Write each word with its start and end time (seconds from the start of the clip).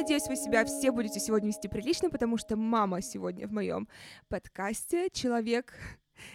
надеюсь, 0.00 0.28
вы 0.28 0.36
себя 0.36 0.64
все 0.64 0.92
будете 0.92 1.20
сегодня 1.20 1.48
вести 1.48 1.68
прилично, 1.68 2.08
потому 2.08 2.38
что 2.38 2.56
мама 2.56 3.02
сегодня 3.02 3.46
в 3.46 3.52
моем 3.52 3.86
подкасте 4.28 5.10
человек, 5.12 5.74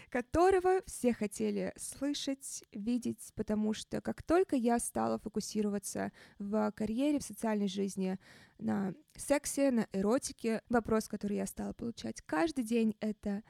которого 0.10 0.82
все 0.86 1.14
хотели 1.14 1.74
слышать, 1.76 2.64
видеть, 2.72 3.32
потому 3.34 3.74
что 3.74 4.02
как 4.02 4.22
только 4.22 4.56
я 4.56 4.78
стала 4.78 5.18
фокусироваться 5.18 6.12
в 6.38 6.72
карьере, 6.74 7.18
в 7.18 7.24
социальной 7.24 7.68
жизни, 7.68 8.20
на 8.60 8.94
сексе, 9.16 9.72
на 9.72 9.88
эротике, 9.94 10.62
вопрос, 10.70 11.08
который 11.08 11.38
я 11.38 11.48
стала 11.48 11.74
получать 11.74 12.22
каждый 12.22 12.64
день, 12.64 12.96
это 13.00 13.42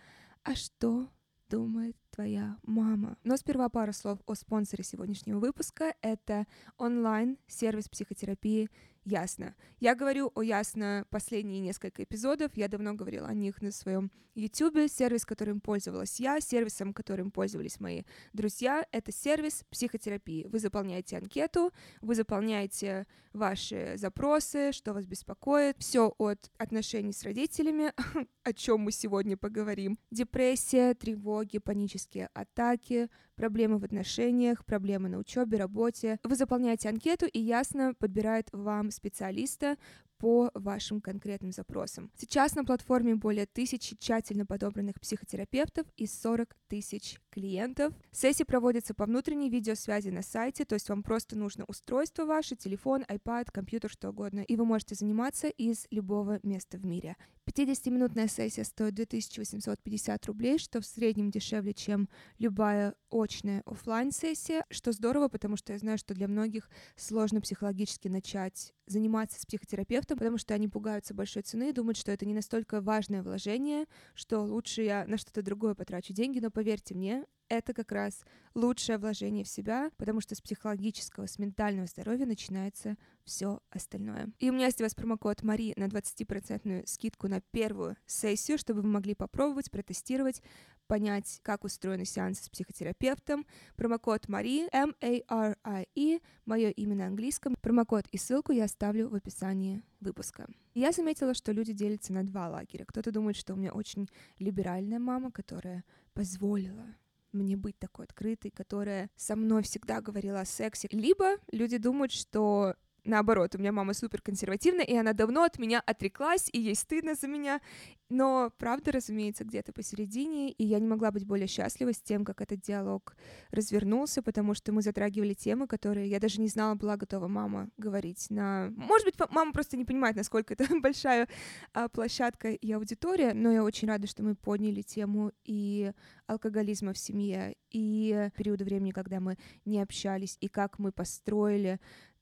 «А 0.44 0.56
что 0.56 1.10
думает 1.50 1.98
твоя 2.12 2.58
мама. 2.64 3.18
Но 3.24 3.36
сперва 3.36 3.68
пара 3.68 3.92
слов 3.92 4.20
о 4.26 4.36
спонсоре 4.36 4.84
сегодняшнего 4.84 5.40
выпуска. 5.40 5.94
Это 6.02 6.48
онлайн-сервис 6.78 7.90
психотерапии 7.90 8.70
Ясно. 9.06 9.54
Я 9.80 9.94
говорю 9.94 10.32
о 10.34 10.42
Ясно 10.42 11.06
последние 11.12 11.60
несколько 11.60 12.04
эпизодов. 12.04 12.58
Я 12.58 12.68
давно 12.68 12.96
говорила 12.96 13.28
о 13.28 13.36
них 13.36 13.62
на 13.62 13.72
своем 13.72 14.12
YouTube. 14.34 14.90
Сервис, 14.90 15.26
которым 15.26 15.62
пользовалась 15.62 16.20
я, 16.20 16.42
сервисом, 16.42 16.92
которым 16.92 17.30
пользовались 17.30 17.80
мои 17.80 18.02
друзья, 18.34 18.84
это 18.92 19.12
сервис 19.12 19.64
психотерапии. 19.70 20.48
Вы 20.48 20.58
заполняете 20.58 21.18
анкету, 21.18 21.72
вы 22.02 22.16
заполняете 22.16 23.06
ваши 23.32 23.94
запросы, 23.98 24.72
что 24.72 24.94
вас 24.94 25.06
беспокоит, 25.06 25.78
все 25.78 26.14
от 26.18 26.50
отношений 26.58 27.14
с 27.14 27.22
родителями, 27.22 27.94
о 28.44 28.54
чем 28.54 28.82
мы 28.82 28.92
сегодня 28.92 29.38
поговорим, 29.38 30.00
депрессия, 30.10 30.96
тревоги, 30.96 31.60
панические 31.60 32.30
атаки, 32.34 33.10
проблемы 33.36 33.78
в 33.78 33.84
отношениях, 33.84 34.66
проблемы 34.66 35.10
на 35.10 35.18
учебе, 35.18 35.58
работе. 35.58 36.20
Вы 36.24 36.36
заполняете 36.36 36.90
анкету 36.90 37.26
и 37.26 37.40
ясно 37.40 37.94
подбирает 37.94 38.50
вам 38.52 38.92
специалиста 38.92 39.78
по 40.18 40.50
вашим 40.54 41.02
конкретным 41.02 41.52
запросам. 41.52 42.10
Сейчас 42.18 42.56
на 42.56 42.64
платформе 42.64 43.16
более 43.16 43.46
тысячи 43.46 43.96
тщательно 43.98 44.46
подобранных 44.46 45.00
психотерапевтов 45.00 45.86
и 45.98 46.08
40 46.08 46.56
тысяч 46.68 47.20
клиентов. 47.30 47.94
Сессии 48.12 48.44
проводятся 48.44 48.94
по 48.94 49.06
внутренней 49.06 49.50
видеосвязи 49.50 50.10
на 50.10 50.22
сайте, 50.22 50.66
то 50.66 50.76
есть 50.76 50.90
вам 50.90 51.04
просто 51.04 51.38
нужно 51.38 51.66
устройство 51.68 52.26
ваше, 52.26 52.56
телефон, 52.56 53.04
iPad, 53.08 53.52
компьютер, 53.52 53.92
что 53.92 54.10
угодно, 54.10 54.40
и 54.40 54.56
вы 54.56 54.66
можете 54.66 54.96
заниматься 54.96 55.48
из 55.48 55.86
любого 55.92 56.40
места 56.44 56.78
в 56.78 56.86
мире. 56.86 57.18
50-минутная 57.48 58.28
сессия 58.28 58.64
стоит 58.64 58.96
2850 58.96 60.26
рублей, 60.26 60.58
что 60.58 60.82
в 60.82 60.86
среднем 60.86 61.30
дешевле, 61.30 61.74
чем 61.74 62.10
любая 62.40 62.96
очная 63.12 63.62
офлайн 63.66 64.12
сессия 64.12 64.66
что 64.70 64.92
здорово, 64.92 65.28
потому 65.28 65.58
что 65.58 65.74
я 65.74 65.80
знаю, 65.80 65.98
что 65.98 66.14
для 66.14 66.28
многих 66.28 66.70
сложно 66.96 67.42
психологически 67.42 68.08
начать 68.08 68.74
заниматься 68.88 69.40
с 69.40 69.46
психотерапевтом, 69.46 70.18
потому 70.18 70.38
что 70.38 70.54
они 70.54 70.68
пугаются 70.68 71.14
большой 71.14 71.44
цены 71.44 71.70
и 71.70 71.74
думают, 71.74 71.98
что 71.98 72.12
это 72.12 72.26
не 72.26 72.34
настолько 72.34 72.82
важное 72.82 73.24
вложение, 73.24 73.86
что 74.14 74.42
лучше 74.42 74.82
я 74.82 75.06
на 75.08 75.18
что-то 75.18 75.42
другое 75.42 75.76
потрачу 75.76 76.14
деньги, 76.14 76.40
но 76.40 76.52
поверьте 76.52 76.96
мне, 76.96 77.26
это 77.50 77.74
как 77.74 77.92
раз 77.92 78.24
лучшее 78.54 78.98
вложение 78.98 79.44
в 79.44 79.48
себя, 79.48 79.92
потому 79.98 80.22
что 80.22 80.36
с 80.36 80.42
психологического, 80.42 81.28
с 81.28 81.40
ментального 81.40 81.88
здоровья 81.88 82.26
начинается 82.26 82.98
все 83.24 83.60
остальное. 83.70 84.30
И 84.40 84.50
у 84.50 84.54
меня 84.54 84.66
есть 84.66 84.78
для 84.78 84.86
вас 84.86 84.96
промокод 84.96 85.44
Мари 85.44 85.74
на 85.78 85.86
20% 85.86 86.88
скидку 86.88 87.28
на 87.28 87.42
первую 87.52 87.98
сессию, 88.06 88.58
чтобы 88.58 88.82
вы 88.82 88.90
могли 88.90 89.16
попробовать, 89.16 89.72
протестировать, 89.72 90.42
понять, 90.88 91.40
как 91.44 91.64
устроены 91.64 92.06
сеансы 92.06 92.44
с 92.44 92.50
психотерапевтом. 92.50 93.46
Промокод 93.76 94.28
Мари, 94.30 94.68
M-A-R-I-E, 94.72 96.20
мое 96.46 96.70
имя 96.70 96.96
на 96.96 97.08
английском. 97.08 97.56
Промокод 97.62 98.08
и 98.12 98.18
ссылку 98.18 98.52
я 98.52 98.66
оставлю 98.66 99.10
в 99.10 99.16
описании 99.16 99.84
выпуска. 100.00 100.48
Я 100.74 100.92
заметила, 100.92 101.34
что 101.34 101.52
люди 101.52 101.74
делятся 101.74 102.14
на 102.14 102.24
два 102.24 102.50
лагеря. 102.50 102.86
Кто-то 102.86 103.12
думает, 103.12 103.36
что 103.36 103.54
у 103.54 103.58
меня 103.58 103.72
очень 103.72 104.10
либеральная 104.40 105.00
мама, 105.00 105.32
которая 105.32 105.84
позволила 106.14 106.96
мне 107.36 107.56
быть 107.56 107.78
такой 107.78 108.06
открытой, 108.06 108.52
которая 108.52 109.10
со 109.16 109.36
мной 109.36 109.64
всегда 109.64 110.02
говорила 110.02 110.42
о 110.42 110.46
сексе. 110.46 110.88
Либо 110.92 111.38
люди 111.52 111.78
думают, 111.78 112.12
что 112.12 112.76
наоборот, 113.06 113.56
у 113.56 113.58
меня 113.58 113.72
мама 113.72 113.94
супер 113.94 114.22
консервативная, 114.22 114.86
и 114.86 114.96
она 114.96 115.14
давно 115.14 115.44
от 115.44 115.60
меня 115.60 115.82
отреклась, 115.86 116.50
и 116.52 116.60
ей 116.60 116.76
стыдно 116.76 117.16
за 117.16 117.28
меня, 117.28 117.62
но 118.10 118.52
правда, 118.58 118.92
разумеется, 118.92 119.46
где-то 119.46 119.74
посередине, 119.74 120.52
и 120.52 120.64
я 120.64 120.80
не 120.80 120.88
могла 120.88 121.12
быть 121.12 121.26
более 121.26 121.48
счастлива 121.48 121.94
с 121.94 122.02
тем, 122.02 122.24
как 122.24 122.42
этот 122.42 122.62
диалог 122.62 123.16
развернулся, 123.52 124.22
потому 124.22 124.54
что 124.54 124.72
мы 124.72 124.82
затрагивали 124.82 125.34
темы, 125.34 125.68
которые 125.68 126.08
я 126.08 126.20
даже 126.20 126.40
не 126.40 126.48
знала, 126.48 126.76
была 126.76 126.98
готова 126.98 127.28
мама 127.28 127.70
говорить 127.78 128.28
на... 128.30 128.70
Может 128.76 129.06
быть, 129.06 129.16
мама 129.32 129.52
просто 129.54 129.78
не 129.78 129.86
понимает, 129.86 130.16
насколько 130.16 130.54
это 130.54 130.68
большая 130.82 131.28
а, 131.74 131.88
площадка 131.90 132.50
и 132.52 132.72
аудитория, 132.72 133.34
но 133.34 133.52
я 133.52 133.64
очень 133.64 133.88
рада, 133.88 134.08
что 134.08 134.24
мы 134.24 134.36
подняли 134.36 134.82
тему 134.82 135.32
и 135.44 135.92
алкоголизма 136.28 136.94
в 136.94 136.98
семье, 136.98 137.56
и 137.72 138.30
периоды 138.38 138.66
времени, 138.66 138.92
когда 138.92 139.20
мы 139.20 139.38
не 139.66 139.82
общались, 139.82 140.38
и 140.42 140.48
как 140.48 140.80
мы 140.80 140.92
построили 140.92 141.80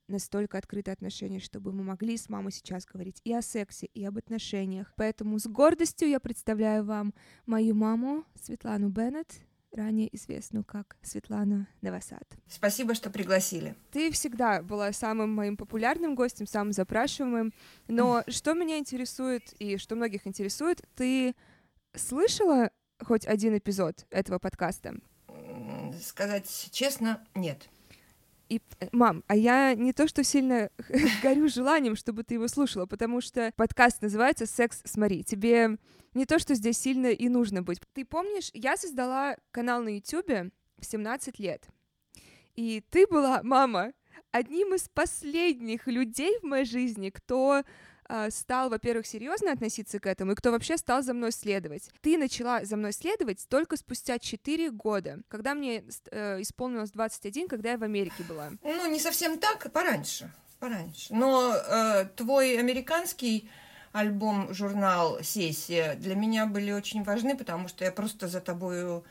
настолько 0.08 0.58
открытые 0.58 0.92
отношения, 0.92 1.40
чтобы 1.40 1.72
мы 1.72 1.82
могли 1.82 2.16
с 2.16 2.28
мамой 2.28 2.52
сейчас 2.52 2.84
говорить 2.84 3.20
и 3.24 3.32
о 3.32 3.42
сексе, 3.42 3.86
и 3.86 4.04
об 4.04 4.18
отношениях. 4.18 4.92
Поэтому 4.96 5.38
с 5.38 5.46
гордостью 5.46 6.08
я 6.08 6.20
представляю 6.20 6.84
вам 6.84 7.14
мою 7.46 7.74
маму 7.74 8.24
Светлану 8.34 8.88
Беннет, 8.88 9.32
ранее 9.72 10.14
известную 10.14 10.64
как 10.64 10.96
Светлана 11.02 11.68
Новосад. 11.80 12.24
Спасибо, 12.46 12.94
что 12.94 13.10
пригласили. 13.10 13.74
Ты 13.90 14.10
всегда 14.12 14.62
была 14.62 14.92
самым 14.92 15.34
моим 15.34 15.56
популярным 15.56 16.14
гостем, 16.14 16.46
самым 16.46 16.72
запрашиваемым, 16.72 17.52
но 17.88 18.22
что 18.28 18.54
меня 18.54 18.78
интересует 18.78 19.52
и 19.58 19.76
что 19.76 19.96
многих 19.96 20.26
интересует, 20.26 20.82
ты 20.94 21.34
слышала 21.94 22.70
хоть 23.02 23.26
один 23.26 23.56
эпизод 23.58 24.06
этого 24.10 24.38
подкаста? 24.38 24.94
Сказать 26.00 26.68
честно, 26.72 27.24
нет. 27.34 27.68
И, 28.48 28.60
э, 28.80 28.88
мам, 28.92 29.24
а 29.26 29.36
я 29.36 29.74
не 29.74 29.92
то, 29.92 30.06
что 30.06 30.22
сильно 30.22 30.70
горю 31.22 31.48
желанием, 31.48 31.96
чтобы 31.96 32.24
ты 32.24 32.34
его 32.34 32.48
слушала, 32.48 32.86
потому 32.86 33.20
что 33.20 33.52
подкаст 33.56 34.02
называется 34.02 34.46
«Секс 34.46 34.82
с 34.84 34.96
Мари». 34.96 35.22
Тебе 35.22 35.78
не 36.14 36.26
то, 36.26 36.38
что 36.38 36.54
здесь 36.54 36.78
сильно 36.78 37.08
и 37.08 37.28
нужно 37.28 37.62
быть. 37.62 37.80
Ты 37.92 38.04
помнишь, 38.04 38.50
я 38.52 38.76
создала 38.76 39.36
канал 39.50 39.82
на 39.82 39.88
YouTube 39.96 40.52
в 40.78 40.84
17 40.84 41.38
лет. 41.38 41.68
И 42.54 42.82
ты 42.90 43.06
была, 43.06 43.40
мама, 43.42 43.92
одним 44.30 44.74
из 44.74 44.88
последних 44.88 45.86
людей 45.86 46.38
в 46.40 46.44
моей 46.44 46.64
жизни, 46.64 47.10
кто 47.10 47.64
стал, 48.30 48.70
во-первых, 48.70 49.06
серьезно 49.06 49.52
относиться 49.52 49.98
к 50.00 50.06
этому, 50.06 50.32
и 50.32 50.34
кто 50.34 50.50
вообще 50.50 50.76
стал 50.76 51.02
за 51.02 51.14
мной 51.14 51.32
следовать. 51.32 51.90
Ты 52.00 52.18
начала 52.18 52.64
за 52.64 52.76
мной 52.76 52.92
следовать 52.92 53.46
только 53.48 53.76
спустя 53.76 54.18
4 54.18 54.70
года, 54.70 55.20
когда 55.28 55.54
мне 55.54 55.84
э, 56.10 56.40
исполнилось 56.40 56.90
21, 56.90 57.48
когда 57.48 57.72
я 57.72 57.78
в 57.78 57.82
Америке 57.82 58.24
была. 58.28 58.50
Ну, 58.62 58.90
не 58.90 59.00
совсем 59.00 59.38
так, 59.38 59.70
пораньше, 59.72 60.30
пораньше. 60.58 61.12
Но 61.14 61.54
э, 61.54 62.06
твой 62.16 62.58
американский 62.58 63.48
альбом, 63.92 64.52
журнал, 64.52 65.22
сессия 65.22 65.94
для 65.94 66.16
меня 66.16 66.46
были 66.46 66.72
очень 66.72 67.04
важны, 67.04 67.36
потому 67.36 67.68
что 67.68 67.84
я 67.84 67.92
просто 67.92 68.26
за 68.28 68.40
тобою 68.40 69.04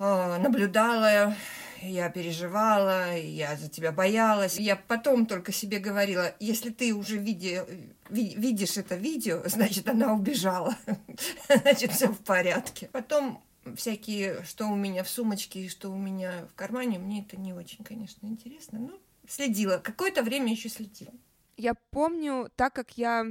наблюдала, 0.00 1.34
я 1.82 2.10
переживала, 2.10 3.16
я 3.16 3.56
за 3.56 3.68
тебя 3.68 3.92
боялась. 3.92 4.58
Я 4.58 4.76
потом 4.76 5.26
только 5.26 5.52
себе 5.52 5.78
говорила, 5.78 6.34
если 6.40 6.70
ты 6.70 6.94
уже 6.94 7.18
види, 7.18 7.62
ви, 8.08 8.34
видишь 8.36 8.76
это 8.76 8.96
видео, 8.96 9.42
значит, 9.44 9.88
она 9.88 10.12
убежала. 10.12 10.76
значит, 11.48 11.92
все 11.92 12.08
в 12.08 12.18
порядке. 12.18 12.88
Потом 12.92 13.42
всякие, 13.76 14.42
что 14.44 14.66
у 14.66 14.74
меня 14.74 15.04
в 15.04 15.08
сумочке 15.08 15.60
и 15.60 15.68
что 15.68 15.90
у 15.90 15.96
меня 15.96 16.46
в 16.50 16.54
кармане, 16.54 16.98
мне 16.98 17.20
это 17.20 17.38
не 17.38 17.52
очень, 17.52 17.84
конечно, 17.84 18.26
интересно. 18.26 18.78
Но 18.78 18.98
следила. 19.28 19.78
Какое-то 19.78 20.22
время 20.22 20.52
еще 20.52 20.68
следила. 20.68 21.12
Я 21.56 21.74
помню, 21.90 22.50
так 22.56 22.74
как 22.74 22.96
я 22.96 23.26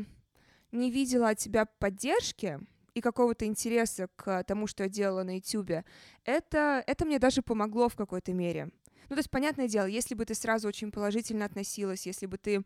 не 0.72 0.92
видела 0.92 1.30
от 1.30 1.40
тебя 1.40 1.66
поддержки, 1.66 2.60
и 3.00 3.02
какого-то 3.02 3.46
интереса 3.46 4.08
к 4.16 4.44
тому, 4.44 4.68
что 4.68 4.84
я 4.84 4.90
делала 4.90 5.24
на 5.24 5.36
YouTube, 5.36 5.84
это, 6.26 6.84
это 6.86 7.06
мне 7.06 7.20
даже 7.20 7.42
помогло 7.42 7.90
в 7.90 7.96
какой-то 7.96 8.34
мере. 8.34 8.70
Ну, 9.10 9.16
то 9.16 9.20
есть, 9.20 9.32
понятное 9.32 9.68
дело, 9.68 9.88
если 9.88 10.16
бы 10.16 10.26
ты 10.26 10.36
сразу 10.36 10.68
очень 10.68 10.92
положительно 10.92 11.46
относилась, 11.46 12.06
если 12.06 12.28
бы 12.28 12.38
ты 12.38 12.64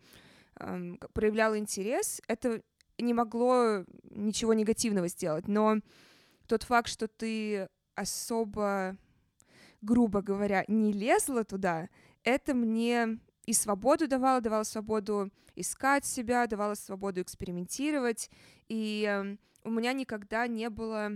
эм, 0.60 1.00
проявляла 1.14 1.58
интерес, 1.58 2.22
это 2.28 2.62
не 2.98 3.14
могло 3.14 3.86
ничего 4.10 4.54
негативного 4.54 5.08
сделать. 5.08 5.48
Но 5.48 5.78
тот 6.48 6.64
факт, 6.64 6.90
что 6.90 7.08
ты 7.08 7.70
особо, 7.96 8.98
грубо 9.82 10.22
говоря, 10.22 10.66
не 10.68 10.92
лезла 10.92 11.44
туда, 11.44 11.90
это 12.24 12.54
мне 12.54 13.20
и 13.46 13.54
свободу 13.54 14.08
давало, 14.08 14.42
давало 14.42 14.64
свободу 14.64 15.32
искать 15.56 16.06
себя, 16.06 16.48
давало 16.48 16.76
свободу 16.76 17.22
экспериментировать. 17.22 18.30
И 18.68 19.06
эм, 19.08 19.40
у 19.64 19.70
меня 19.70 19.94
никогда 19.94 20.48
не 20.48 20.70
было 20.70 21.12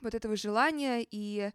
вот 0.00 0.14
этого 0.14 0.36
желания 0.36 1.04
и 1.08 1.52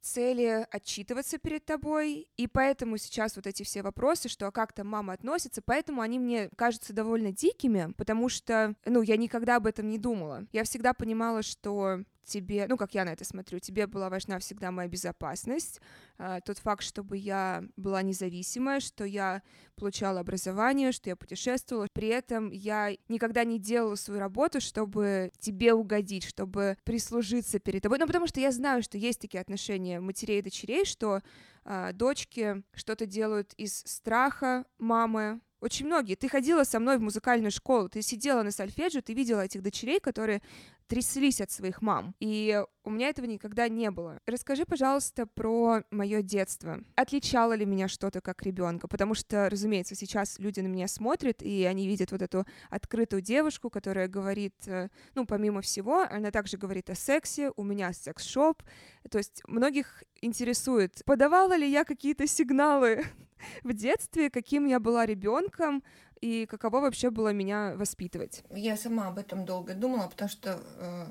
цели 0.00 0.66
отчитываться 0.70 1.38
перед 1.38 1.64
тобой, 1.64 2.28
и 2.36 2.46
поэтому 2.46 2.98
сейчас 2.98 3.36
вот 3.36 3.46
эти 3.46 3.62
все 3.62 3.82
вопросы, 3.82 4.28
что 4.28 4.46
а 4.46 4.52
как 4.52 4.72
там 4.72 4.86
мама 4.86 5.14
относится, 5.14 5.62
поэтому 5.62 6.02
они 6.02 6.18
мне 6.18 6.50
кажутся 6.56 6.92
довольно 6.92 7.32
дикими, 7.32 7.92
потому 7.96 8.28
что, 8.28 8.74
ну, 8.84 9.00
я 9.00 9.16
никогда 9.16 9.56
об 9.56 9.66
этом 9.66 9.88
не 9.88 9.98
думала. 9.98 10.46
Я 10.52 10.64
всегда 10.64 10.92
понимала, 10.92 11.42
что 11.42 12.04
тебе, 12.24 12.66
ну, 12.68 12.76
как 12.76 12.94
я 12.94 13.04
на 13.04 13.10
это 13.10 13.24
смотрю, 13.24 13.58
тебе 13.58 13.86
была 13.86 14.10
важна 14.10 14.38
всегда 14.38 14.70
моя 14.70 14.88
безопасность, 14.88 15.80
э, 16.18 16.40
тот 16.44 16.58
факт, 16.58 16.82
чтобы 16.82 17.16
я 17.16 17.64
была 17.76 18.02
независимая, 18.02 18.80
что 18.80 19.04
я 19.04 19.42
получала 19.76 20.20
образование, 20.20 20.92
что 20.92 21.10
я 21.10 21.16
путешествовала. 21.16 21.86
При 21.92 22.08
этом 22.08 22.50
я 22.50 22.96
никогда 23.08 23.44
не 23.44 23.58
делала 23.58 23.94
свою 23.94 24.20
работу, 24.20 24.60
чтобы 24.60 25.30
тебе 25.38 25.74
угодить, 25.74 26.24
чтобы 26.24 26.76
прислужиться 26.84 27.58
перед 27.58 27.82
тобой. 27.82 27.98
Ну, 27.98 28.06
потому 28.06 28.26
что 28.26 28.40
я 28.40 28.52
знаю, 28.52 28.82
что 28.82 28.98
есть 28.98 29.20
такие 29.20 29.40
отношения 29.40 30.00
матерей 30.00 30.38
и 30.38 30.42
дочерей, 30.42 30.84
что 30.84 31.20
э, 31.64 31.92
дочки 31.92 32.62
что-то 32.74 33.06
делают 33.06 33.54
из 33.54 33.82
страха 33.86 34.64
мамы, 34.78 35.40
очень 35.64 35.86
многие. 35.86 36.14
Ты 36.14 36.28
ходила 36.28 36.64
со 36.64 36.78
мной 36.78 36.98
в 36.98 37.00
музыкальную 37.00 37.50
школу, 37.50 37.88
ты 37.88 38.02
сидела 38.02 38.42
на 38.42 38.50
сольфеджио, 38.50 39.00
ты 39.00 39.14
видела 39.14 39.40
этих 39.40 39.62
дочерей, 39.62 39.98
которые 39.98 40.42
тряслись 40.86 41.40
от 41.40 41.50
своих 41.50 41.82
мам. 41.82 42.14
И 42.20 42.62
у 42.84 42.90
меня 42.90 43.08
этого 43.08 43.26
никогда 43.26 43.68
не 43.68 43.90
было. 43.90 44.20
Расскажи, 44.26 44.64
пожалуйста, 44.66 45.26
про 45.26 45.82
мое 45.90 46.22
детство. 46.22 46.80
Отличало 46.96 47.54
ли 47.54 47.64
меня 47.64 47.88
что-то 47.88 48.20
как 48.20 48.42
ребенка? 48.42 48.88
Потому 48.88 49.14
что, 49.14 49.48
разумеется, 49.48 49.94
сейчас 49.94 50.38
люди 50.38 50.60
на 50.60 50.66
меня 50.66 50.86
смотрят, 50.88 51.42
и 51.42 51.64
они 51.64 51.86
видят 51.86 52.12
вот 52.12 52.22
эту 52.22 52.44
открытую 52.70 53.22
девушку, 53.22 53.70
которая 53.70 54.08
говорит, 54.08 54.54
э, 54.66 54.88
ну, 55.14 55.24
помимо 55.26 55.62
всего, 55.62 56.02
она 56.02 56.30
также 56.30 56.58
говорит 56.58 56.90
о 56.90 56.94
сексе, 56.94 57.50
у 57.56 57.64
меня 57.64 57.92
секс-шоп. 57.92 58.62
То 59.10 59.18
есть 59.18 59.42
многих 59.46 60.04
интересует, 60.20 61.02
подавала 61.06 61.56
ли 61.56 61.70
я 61.70 61.84
какие-то 61.84 62.26
сигналы 62.26 63.04
в 63.62 63.72
детстве, 63.72 64.30
каким 64.30 64.66
я 64.66 64.80
была 64.80 65.06
ребенком, 65.06 65.82
и 66.20 66.46
каково 66.46 66.80
вообще 66.80 67.10
было 67.10 67.32
меня 67.32 67.74
воспитывать? 67.76 68.42
Я 68.50 68.76
сама 68.76 69.08
об 69.08 69.18
этом 69.18 69.44
долго 69.44 69.74
думала, 69.74 70.08
потому 70.08 70.30
что 70.30 70.60
э, 70.78 71.06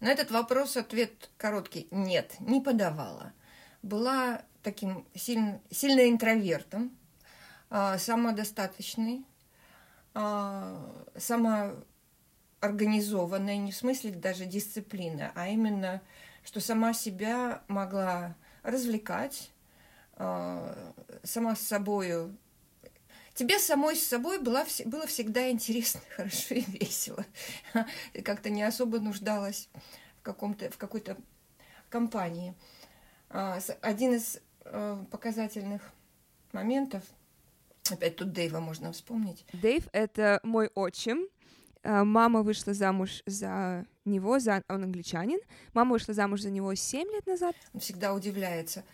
на 0.00 0.08
этот 0.08 0.30
вопрос 0.30 0.76
ответ 0.76 1.30
короткий. 1.38 1.88
Нет, 1.90 2.34
не 2.40 2.60
подавала. 2.60 3.32
Была 3.82 4.42
таким 4.62 5.06
сильно, 5.14 5.62
сильно 5.70 6.10
интровертом, 6.10 6.94
э, 7.70 7.96
самодостаточной, 7.96 9.24
э, 10.14 11.04
самоорганизованной, 11.16 13.56
не 13.56 13.72
в 13.72 13.76
смысле 13.76 14.10
даже 14.10 14.44
дисциплины, 14.44 15.32
а 15.34 15.48
именно, 15.48 16.02
что 16.44 16.60
сама 16.60 16.92
себя 16.92 17.62
могла 17.68 18.36
развлекать, 18.62 19.53
сама 20.16 21.56
с 21.56 21.60
собой 21.60 22.30
тебе 23.34 23.58
самой 23.58 23.96
с 23.96 24.06
собой 24.06 24.38
была, 24.38 24.64
было 24.86 25.06
всегда 25.06 25.50
интересно, 25.50 26.00
хорошо 26.16 26.54
и 26.54 26.60
весело. 26.62 27.24
Ты 28.12 28.22
как-то 28.22 28.50
не 28.50 28.62
особо 28.62 29.00
нуждалась 29.00 29.68
в, 30.20 30.22
каком-то, 30.22 30.70
в 30.70 30.78
какой-то 30.78 31.16
компании. 31.90 32.54
А, 33.28 33.58
один 33.82 34.14
из 34.14 34.40
э, 34.64 35.04
показательных 35.10 35.82
моментов, 36.52 37.02
опять 37.90 38.16
тут 38.16 38.32
Дэйва 38.32 38.60
можно 38.60 38.92
вспомнить. 38.92 39.44
Дэйв— 39.52 39.88
это 39.92 40.40
мой 40.42 40.70
отчим, 40.74 41.26
а, 41.82 42.04
Мама 42.04 42.42
вышла 42.42 42.72
замуж 42.72 43.22
за 43.26 43.86
него, 44.04 44.38
за... 44.38 44.62
он 44.68 44.84
англичанин. 44.84 45.40
Мама 45.72 45.92
вышла 45.92 46.14
замуж 46.14 46.40
за 46.40 46.50
него 46.50 46.74
7 46.74 47.08
лет 47.10 47.26
назад. 47.26 47.54
Он 47.72 47.80
всегда 47.80 48.14
удивляется. 48.14 48.84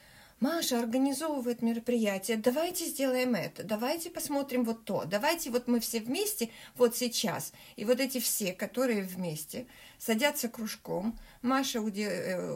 Маша 0.40 0.80
организовывает 0.80 1.60
мероприятие, 1.60 2.38
давайте 2.38 2.86
сделаем 2.86 3.34
это, 3.34 3.62
давайте 3.62 4.08
посмотрим 4.08 4.64
вот 4.64 4.84
то, 4.84 5.04
давайте 5.04 5.50
вот 5.50 5.68
мы 5.68 5.80
все 5.80 6.00
вместе 6.00 6.48
вот 6.76 6.96
сейчас. 6.96 7.52
И 7.76 7.84
вот 7.84 8.00
эти 8.00 8.20
все, 8.20 8.54
которые 8.54 9.02
вместе, 9.02 9.66
садятся 9.98 10.48
кружком, 10.48 11.18
Маша 11.42 11.78
э, 11.80 12.52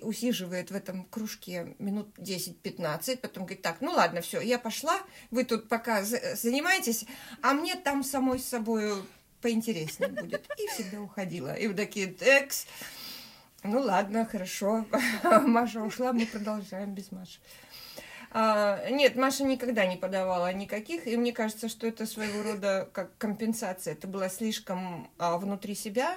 усиживает 0.00 0.70
в 0.70 0.76
этом 0.76 1.04
кружке 1.06 1.74
минут 1.80 2.16
10-15, 2.18 3.16
потом 3.16 3.44
говорит, 3.44 3.62
так, 3.62 3.80
ну 3.80 3.90
ладно, 3.90 4.20
все, 4.20 4.40
я 4.40 4.60
пошла, 4.60 4.96
вы 5.32 5.44
тут 5.44 5.68
пока 5.68 6.04
занимаетесь, 6.04 7.04
а 7.42 7.52
мне 7.52 7.74
там 7.74 8.04
самой 8.04 8.38
с 8.38 8.44
собой 8.44 8.92
поинтереснее 9.40 10.10
будет. 10.10 10.48
И 10.56 10.66
всегда 10.68 11.00
уходила. 11.00 11.54
И 11.54 11.66
вот 11.66 11.76
такие, 11.76 12.14
экс, 12.20 12.66
ну 13.64 13.80
ладно, 13.80 14.24
хорошо. 14.24 14.86
Маша 15.46 15.82
ушла, 15.82 16.12
мы 16.12 16.26
продолжаем 16.26 16.94
без 16.94 17.10
Маши. 17.12 17.40
А, 18.30 18.88
нет, 18.90 19.16
Маша 19.16 19.44
никогда 19.44 19.86
не 19.86 19.96
подавала 19.96 20.52
никаких, 20.52 21.06
и 21.06 21.16
мне 21.16 21.32
кажется, 21.32 21.68
что 21.68 21.86
это 21.86 22.06
своего 22.06 22.42
рода 22.42 22.88
как 22.92 23.16
компенсация. 23.16 23.94
Это 23.94 24.06
было 24.06 24.28
слишком 24.28 25.10
а, 25.18 25.38
внутри 25.38 25.74
себя, 25.74 26.16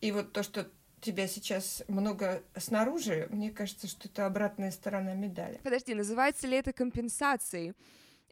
и 0.00 0.12
вот 0.12 0.32
то, 0.32 0.42
что 0.42 0.68
тебя 1.00 1.26
сейчас 1.26 1.82
много 1.88 2.42
снаружи, 2.56 3.26
мне 3.30 3.50
кажется, 3.50 3.88
что 3.88 4.08
это 4.08 4.24
обратная 4.24 4.70
сторона 4.70 5.14
медали. 5.14 5.60
Подожди, 5.64 5.94
называется 5.94 6.46
ли 6.46 6.56
это 6.56 6.72
компенсацией? 6.72 7.74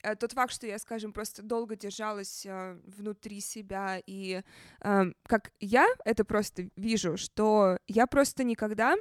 Э, 0.02 0.17
тот 0.17 0.32
факт, 0.32 0.52
что 0.52 0.67
я, 0.67 0.79
скажем, 0.79 1.12
просто 1.12 1.43
долго 1.43 1.76
держалась 1.76 2.44
э, 2.47 2.79
внутри 2.87 3.41
себя, 3.41 4.00
и 4.06 4.43
э, 4.82 5.05
как 5.26 5.52
я 5.61 5.87
это 6.05 6.25
просто 6.25 6.69
вижу, 6.76 7.17
что 7.17 7.79
я 7.87 8.06
просто 8.06 8.44
никогда 8.44 8.97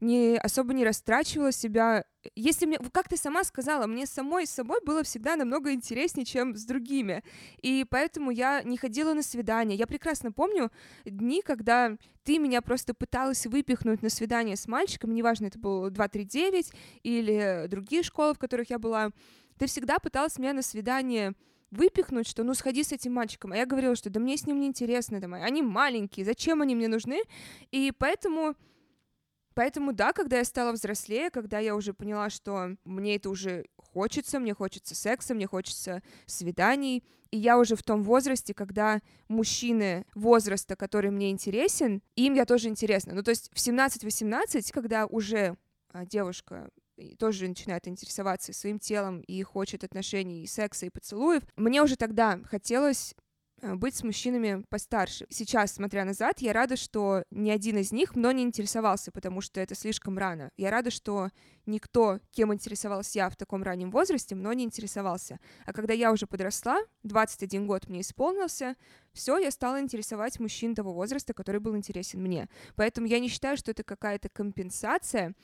не 0.00 0.38
особо 0.38 0.74
не 0.74 0.84
растрачивала 0.84 1.50
себя. 1.50 2.04
Если 2.36 2.66
мне, 2.66 2.78
как 2.92 3.08
ты 3.08 3.16
сама 3.16 3.42
сказала, 3.42 3.86
мне 3.86 4.06
самой 4.06 4.46
с 4.46 4.50
собой 4.50 4.78
было 4.84 5.02
всегда 5.02 5.34
намного 5.34 5.72
интереснее, 5.72 6.24
чем 6.24 6.54
с 6.54 6.64
другими. 6.64 7.24
И 7.62 7.84
поэтому 7.88 8.30
я 8.30 8.62
не 8.62 8.76
ходила 8.76 9.12
на 9.14 9.22
свидания. 9.22 9.74
Я 9.74 9.88
прекрасно 9.88 10.30
помню 10.30 10.70
дни, 11.04 11.42
когда 11.42 11.96
ты 12.22 12.38
меня 12.38 12.62
просто 12.62 12.94
пыталась 12.94 13.46
выпихнуть 13.46 14.02
на 14.02 14.10
свидание 14.10 14.56
с 14.56 14.68
мальчиком, 14.68 15.14
неважно, 15.14 15.46
это 15.46 15.58
было 15.58 15.90
239 15.90 16.72
или 17.02 17.64
другие 17.68 18.02
школы, 18.02 18.34
в 18.34 18.38
которых 18.38 18.70
я 18.70 18.78
была, 18.78 19.10
ты 19.58 19.66
всегда 19.66 19.98
пыталась 19.98 20.38
меня 20.38 20.52
на 20.52 20.62
свидание 20.62 21.34
выпихнуть, 21.70 22.26
что 22.26 22.44
ну 22.44 22.54
сходи 22.54 22.82
с 22.82 22.92
этим 22.92 23.12
мальчиком. 23.12 23.52
А 23.52 23.56
я 23.56 23.66
говорила, 23.66 23.94
что 23.94 24.10
да 24.10 24.20
мне 24.20 24.36
с 24.36 24.46
ним 24.46 24.60
не 24.60 24.66
интересно, 24.66 25.20
да, 25.20 25.28
они 25.36 25.62
маленькие, 25.62 26.24
зачем 26.24 26.62
они 26.62 26.74
мне 26.74 26.88
нужны? 26.88 27.22
И 27.70 27.92
поэтому 27.96 28.54
Поэтому 29.54 29.92
да, 29.92 30.12
когда 30.12 30.38
я 30.38 30.44
стала 30.44 30.70
взрослее, 30.70 31.30
когда 31.30 31.58
я 31.58 31.74
уже 31.74 31.92
поняла, 31.92 32.30
что 32.30 32.76
мне 32.84 33.16
это 33.16 33.28
уже 33.28 33.66
хочется, 33.76 34.38
мне 34.38 34.54
хочется 34.54 34.94
секса, 34.94 35.34
мне 35.34 35.48
хочется 35.48 36.00
свиданий, 36.26 37.02
и 37.32 37.38
я 37.38 37.58
уже 37.58 37.74
в 37.74 37.82
том 37.82 38.04
возрасте, 38.04 38.54
когда 38.54 39.00
мужчины 39.26 40.06
возраста, 40.14 40.76
который 40.76 41.10
мне 41.10 41.30
интересен, 41.30 42.02
им 42.14 42.34
я 42.34 42.44
тоже 42.44 42.68
интересна. 42.68 43.14
Ну, 43.14 43.24
то 43.24 43.30
есть 43.30 43.50
в 43.52 43.56
17-18, 43.56 44.72
когда 44.72 45.06
уже 45.06 45.56
а, 45.90 46.06
девушка 46.06 46.70
тоже 47.18 47.48
начинает 47.48 47.86
интересоваться 47.88 48.52
своим 48.52 48.78
телом 48.78 49.20
и 49.20 49.42
хочет 49.42 49.84
отношений, 49.84 50.42
и 50.42 50.46
секса, 50.46 50.86
и 50.86 50.90
поцелуев, 50.90 51.42
мне 51.56 51.82
уже 51.82 51.96
тогда 51.96 52.40
хотелось 52.44 53.14
э, 53.60 53.74
быть 53.74 53.94
с 53.94 54.02
мужчинами 54.02 54.64
постарше. 54.68 55.26
Сейчас, 55.30 55.72
смотря 55.72 56.04
назад, 56.04 56.40
я 56.40 56.52
рада, 56.52 56.76
что 56.76 57.22
ни 57.30 57.50
один 57.50 57.78
из 57.78 57.92
них 57.92 58.16
мной 58.16 58.34
не 58.34 58.42
интересовался, 58.42 59.12
потому 59.12 59.40
что 59.40 59.60
это 59.60 59.74
слишком 59.74 60.18
рано. 60.18 60.50
Я 60.56 60.70
рада, 60.70 60.90
что 60.90 61.30
никто, 61.66 62.18
кем 62.30 62.52
интересовался 62.52 63.18
я 63.18 63.30
в 63.30 63.36
таком 63.36 63.62
раннем 63.62 63.90
возрасте, 63.90 64.34
мной 64.34 64.56
не 64.56 64.64
интересовался. 64.64 65.38
А 65.66 65.72
когда 65.72 65.94
я 65.94 66.12
уже 66.12 66.26
подросла, 66.26 66.80
21 67.04 67.66
год 67.66 67.88
мне 67.88 68.00
исполнился, 68.00 68.74
все, 69.12 69.38
я 69.38 69.50
стала 69.50 69.80
интересовать 69.80 70.40
мужчин 70.40 70.74
того 70.74 70.92
возраста, 70.92 71.34
который 71.34 71.60
был 71.60 71.76
интересен 71.76 72.20
мне. 72.22 72.48
Поэтому 72.76 73.06
я 73.06 73.18
не 73.18 73.28
считаю, 73.28 73.56
что 73.56 73.70
это 73.70 73.82
какая-то 73.82 74.28
компенсация, 74.28 75.34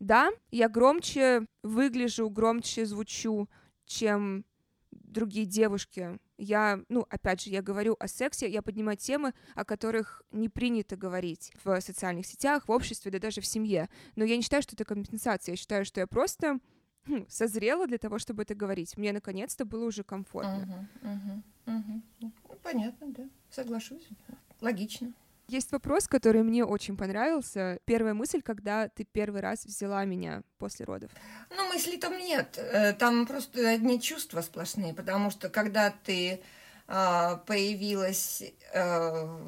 да, 0.00 0.30
я 0.50 0.68
громче 0.68 1.46
выгляжу, 1.62 2.28
громче 2.30 2.86
звучу, 2.86 3.48
чем 3.84 4.44
другие 4.90 5.46
девушки. 5.46 6.18
Я, 6.38 6.80
ну, 6.88 7.06
опять 7.10 7.42
же, 7.42 7.50
я 7.50 7.60
говорю 7.60 7.96
о 8.00 8.08
сексе, 8.08 8.48
я 8.48 8.62
поднимаю 8.62 8.96
темы, 8.96 9.34
о 9.54 9.64
которых 9.64 10.22
не 10.30 10.48
принято 10.48 10.96
говорить 10.96 11.52
в 11.62 11.80
социальных 11.80 12.26
сетях, 12.26 12.66
в 12.66 12.70
обществе, 12.70 13.10
да 13.10 13.18
даже 13.18 13.42
в 13.42 13.46
семье. 13.46 13.88
Но 14.16 14.24
я 14.24 14.36
не 14.36 14.42
считаю, 14.42 14.62
что 14.62 14.74
это 14.74 14.84
компенсация. 14.86 15.52
Я 15.52 15.56
считаю, 15.56 15.84
что 15.84 16.00
я 16.00 16.06
просто 16.06 16.60
хм, 17.06 17.26
созрела 17.28 17.86
для 17.86 17.98
того, 17.98 18.18
чтобы 18.18 18.42
это 18.42 18.54
говорить. 18.54 18.96
Мне 18.96 19.12
наконец-то 19.12 19.66
было 19.66 19.84
уже 19.84 20.02
комфортно. 20.02 20.88
Угу, 21.02 21.12
угу, 21.12 21.78
угу. 21.78 22.02
Ну, 22.20 22.32
понятно, 22.62 23.08
да. 23.12 23.28
Соглашусь. 23.50 24.08
Логично. 24.62 25.12
Есть 25.50 25.72
вопрос, 25.72 26.06
который 26.06 26.44
мне 26.44 26.64
очень 26.64 26.96
понравился. 26.96 27.80
Первая 27.84 28.14
мысль, 28.14 28.40
когда 28.40 28.88
ты 28.88 29.02
первый 29.02 29.40
раз 29.40 29.64
взяла 29.64 30.04
меня 30.04 30.42
после 30.58 30.86
родов. 30.86 31.10
Ну, 31.56 31.66
мыслей 31.66 31.98
там 31.98 32.16
нет. 32.16 32.56
Э, 32.56 32.92
там 32.92 33.26
просто 33.26 33.68
одни 33.68 34.00
чувства 34.00 34.42
сплошные, 34.42 34.94
потому 34.94 35.32
что 35.32 35.48
когда 35.48 35.90
ты 35.90 36.40
э, 36.86 37.36
появилась, 37.46 38.44
э, 38.72 39.38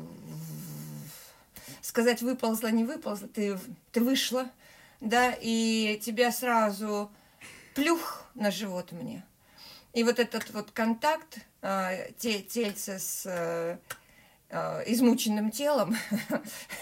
сказать 1.82 2.20
выползла, 2.20 2.72
не 2.72 2.82
выползла, 2.82 3.28
ты, 3.28 3.56
ты 3.92 4.00
вышла 4.00 4.50
да, 5.00 5.32
и 5.40 6.00
тебя 6.02 6.32
сразу 6.32 7.12
плюх 7.76 8.24
на 8.34 8.50
живот 8.50 8.90
мне. 8.90 9.24
И 9.92 10.02
вот 10.02 10.18
этот 10.18 10.50
вот 10.50 10.72
контакт 10.72 11.38
э, 11.60 12.10
те, 12.18 12.40
тельца 12.40 12.98
с 12.98 13.22
э, 13.24 13.30
э, 13.30 13.76
измученным 14.52 15.50
телом 15.50 15.96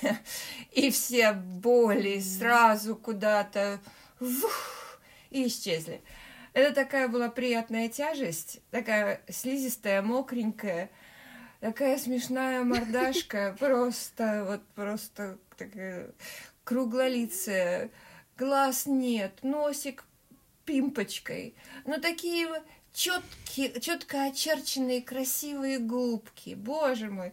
и 0.72 0.90
все 0.90 1.32
боли 1.32 2.18
сразу 2.20 2.96
куда-то 2.96 3.80
и 5.30 5.46
исчезли. 5.46 6.02
Это 6.52 6.74
такая 6.74 7.06
была 7.06 7.28
приятная 7.28 7.88
тяжесть, 7.88 8.60
такая 8.72 9.22
слизистая, 9.28 10.02
мокренькая, 10.02 10.90
такая 11.60 11.96
смешная 11.96 12.64
мордашка, 12.64 13.56
просто 13.60 14.44
вот 14.48 14.62
просто 14.74 15.38
такая 15.56 16.10
круглолицая, 16.64 17.90
глаз 18.36 18.86
нет, 18.86 19.38
носик 19.42 20.04
пимпочкой, 20.64 21.54
но 21.84 21.98
такие 21.98 22.48
четкие, 22.92 23.80
четко 23.80 24.24
очерченные 24.24 25.02
красивые 25.02 25.78
губки, 25.78 26.54
боже 26.54 27.10
мой. 27.10 27.32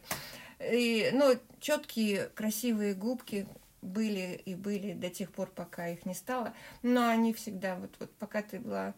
И, 0.59 1.09
ну, 1.13 1.35
четкие 1.59 2.29
красивые 2.29 2.93
губки 2.93 3.47
были 3.81 4.41
и 4.45 4.55
были 4.55 4.93
до 4.93 5.09
тех 5.09 5.31
пор, 5.31 5.49
пока 5.49 5.87
их 5.89 6.05
не 6.05 6.13
стало, 6.13 6.53
но 6.81 7.07
они 7.07 7.33
всегда, 7.33 7.75
вот, 7.75 7.95
вот 7.99 8.11
пока 8.15 8.41
ты 8.41 8.59
была 8.59 8.93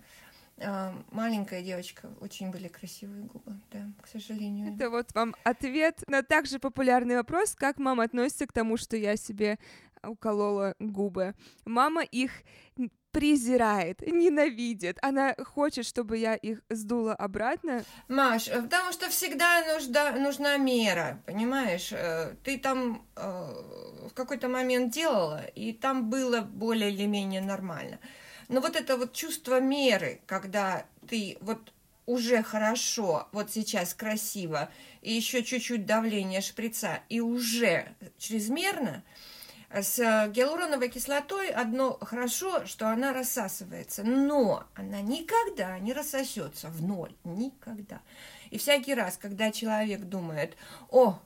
э, 0.58 0.94
маленькая 1.12 1.62
девочка, 1.62 2.10
очень 2.22 2.50
были 2.50 2.68
красивые 2.70 3.24
губы, 3.24 3.60
да, 3.72 3.92
к 4.02 4.08
сожалению. 4.08 4.74
Это 4.74 4.90
вот 4.90 5.14
вам 5.14 5.36
ответ 5.44 6.04
на 6.08 6.24
также 6.24 6.60
популярный 6.60 7.18
вопрос, 7.18 7.56
как 7.56 7.78
мама 7.78 8.04
относится 8.04 8.48
к 8.48 8.54
тому, 8.54 8.78
что 8.78 8.96
я 8.96 9.18
себе 9.18 9.60
уколола 10.02 10.76
губы. 10.80 11.36
Мама 11.66 12.04
их 12.04 12.32
презирает, 13.12 14.02
ненавидит. 14.02 14.98
Она 15.02 15.36
хочет, 15.44 15.86
чтобы 15.86 16.18
я 16.18 16.36
их 16.36 16.62
сдула 16.70 17.14
обратно. 17.14 17.84
Маш, 18.08 18.48
э, 18.48 18.62
потому 18.62 18.92
что 18.92 19.10
всегда 19.10 19.64
нужда, 19.74 20.12
нужна 20.12 20.58
мера, 20.58 21.22
понимаешь? 21.26 21.90
Э, 21.92 22.36
ты 22.44 22.58
там 22.58 23.06
э, 23.16 23.22
в 24.10 24.14
какой-то 24.14 24.48
момент 24.48 24.94
делала, 24.94 25.44
и 25.56 25.74
там 25.74 26.10
было 26.10 26.42
более 26.42 26.92
или 26.92 27.06
менее 27.06 27.42
нормально. 27.42 28.00
Но 28.48 28.62
вот 28.62 28.76
это 28.76 28.98
вот 28.98 29.14
чувство 29.14 29.60
меры, 29.60 30.22
когда 30.26 30.86
ты 31.08 31.38
вот 31.42 31.74
уже 32.06 32.42
хорошо, 32.42 33.28
вот 33.32 33.52
сейчас 33.52 33.94
красиво, 33.94 34.72
и 35.02 35.14
еще 35.14 35.44
чуть-чуть 35.44 35.86
давление 35.86 36.42
шприца, 36.42 37.02
и 37.08 37.20
уже 37.22 37.96
чрезмерно, 38.18 39.04
с 39.72 40.28
гиалуроновой 40.30 40.90
кислотой 40.90 41.50
одно 41.50 41.98
хорошо, 42.02 42.66
что 42.66 42.90
она 42.90 43.14
рассасывается, 43.14 44.04
но 44.04 44.64
она 44.74 45.02
никогда 45.02 45.78
не 45.80 45.94
рассосется 45.94 46.70
в 46.70 46.82
ноль, 46.82 47.14
никогда. 47.24 48.02
И 48.50 48.58
всякий 48.58 48.96
раз, 48.96 49.18
когда 49.18 49.52
человек 49.52 50.02
думает, 50.02 50.58
о, 50.90 51.20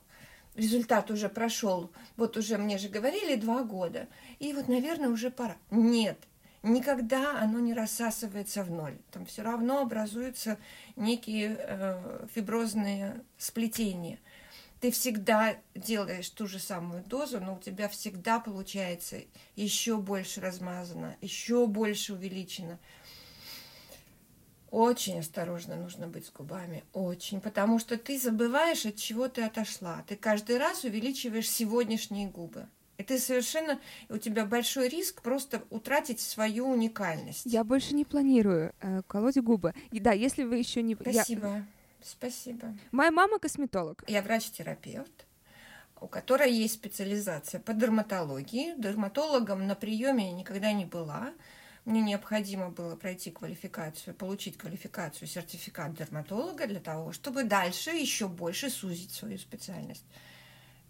результат 0.56 1.10
уже 1.10 1.30
прошел, 1.30 1.90
вот 2.18 2.36
уже 2.36 2.58
мне 2.58 2.78
же 2.78 2.90
говорили 2.90 3.36
два 3.36 3.64
года, 3.64 4.08
и 4.40 4.52
вот, 4.52 4.68
наверное, 4.68 5.10
уже 5.10 5.32
пора. 5.32 5.56
Нет, 5.72 6.20
никогда 6.64 7.40
оно 7.40 7.60
не 7.60 7.74
рассасывается 7.74 8.64
в 8.64 8.72
ноль. 8.72 8.98
Там 9.12 9.26
все 9.26 9.44
равно 9.44 9.80
образуются 9.80 10.58
некие 10.98 11.56
э, 11.58 12.28
фиброзные 12.34 13.22
сплетения– 13.38 14.20
ты 14.84 14.92
всегда 14.92 15.56
делаешь 15.75 16.30
ту 16.30 16.46
же 16.46 16.60
самую 16.60 17.06
дозу, 17.06 17.40
но 17.40 17.56
у 17.56 17.60
тебя 17.60 17.88
всегда 17.88 18.42
получается 18.42 19.22
еще 19.56 19.96
больше 19.96 20.42
размазано, 20.42 21.16
еще 21.22 21.68
больше 21.68 22.12
увеличено. 22.12 22.78
Очень 24.72 25.20
осторожно 25.20 25.78
нужно 25.78 26.10
быть 26.10 26.25
с 26.25 26.32
губами, 26.32 26.84
очень, 26.92 27.40
потому 27.40 27.80
что 27.80 27.98
ты 27.98 28.20
забываешь, 28.20 28.86
от 28.86 28.98
чего 28.98 29.30
ты 29.30 29.44
отошла. 29.44 30.04
Ты 30.06 30.18
каждый 30.18 30.58
раз 30.58 30.84
увеличиваешь 30.84 31.50
сегодняшние 31.50 32.28
губы. 32.28 32.68
И 32.98 33.04
ты 33.04 33.20
совершенно, 33.20 33.80
у 34.10 34.18
тебя 34.18 34.46
большой 34.46 34.90
риск 34.90 35.22
просто 35.22 35.63
утратить 35.70 36.20
свою 36.20 36.68
уникальность. 36.68 37.46
Я 37.46 37.63
больше 37.63 37.96
не 37.96 38.04
планирую 38.04 38.74
э, 38.82 39.02
колоть 39.08 39.38
губы. 39.38 39.74
И 39.92 40.02
да, 40.02 40.12
если 40.12 40.44
вы 40.44 40.58
еще 40.58 40.82
не... 40.82 40.96
Спасибо. 40.96 41.48
Я... 41.48 41.66
Спасибо. 42.03 42.75
Моя 42.91 43.12
мама 43.12 43.39
косметолог. 43.39 44.03
Я 44.07 44.22
врач-терапевт, 44.22 45.25
у 46.00 46.07
которой 46.07 46.51
есть 46.51 46.75
специализация 46.75 47.60
по 47.60 47.74
дерматологии. 47.74 48.74
Дерматологом 48.77 49.65
на 49.67 49.75
приеме 49.75 50.27
я 50.27 50.33
никогда 50.33 50.72
не 50.74 50.86
была. 50.86 51.33
Мне 51.86 52.01
необходимо 52.01 52.69
было 52.69 52.95
пройти 52.95 53.29
квалификацию, 53.29 54.13
получить 54.13 54.57
квалификацию, 54.57 55.27
сертификат 55.27 55.93
дерматолога 55.95 56.65
для 56.65 56.79
того, 56.79 57.12
чтобы 57.12 57.43
дальше 57.43 57.91
еще 57.91 58.29
больше 58.29 58.69
сузить 58.69 59.12
свою 59.12 59.38
специальность. 59.38 60.05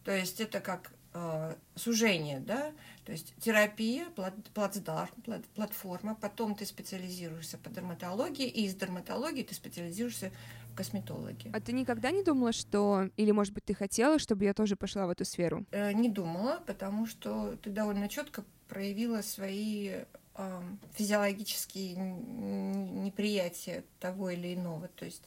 То 0.03 0.11
есть 0.11 0.39
это 0.39 0.59
как 0.59 0.91
э, 1.13 1.55
сужение, 1.75 2.39
да, 2.39 2.71
то 3.05 3.11
есть 3.11 3.33
терапия, 3.39 4.05
плацдарм, 4.53 5.09
платформа, 5.55 6.15
потом 6.15 6.55
ты 6.55 6.65
специализируешься 6.65 7.57
по 7.57 7.69
дерматологии, 7.69 8.47
и 8.47 8.65
из 8.65 8.75
дерматологии 8.75 9.43
ты 9.43 9.55
специализируешься 9.55 10.31
косметологи. 10.73 11.51
А 11.53 11.59
ты 11.59 11.71
никогда 11.71 12.11
не 12.11 12.23
думала, 12.23 12.51
что... 12.51 13.09
Или, 13.17 13.31
может 13.31 13.53
быть, 13.53 13.65
ты 13.65 13.73
хотела, 13.73 14.19
чтобы 14.19 14.45
я 14.45 14.53
тоже 14.53 14.75
пошла 14.75 15.07
в 15.07 15.09
эту 15.09 15.25
сферу? 15.25 15.65
Э, 15.71 15.91
не 15.93 16.09
думала, 16.09 16.61
потому 16.65 17.05
что 17.05 17.55
ты 17.61 17.69
довольно 17.69 18.09
четко 18.09 18.43
проявила 18.67 19.21
свои 19.21 19.89
э, 20.35 20.61
физиологические 20.93 21.95
неприятия 21.95 23.83
того 23.99 24.31
или 24.31 24.53
иного. 24.53 24.87
То 24.87 25.05
есть 25.05 25.23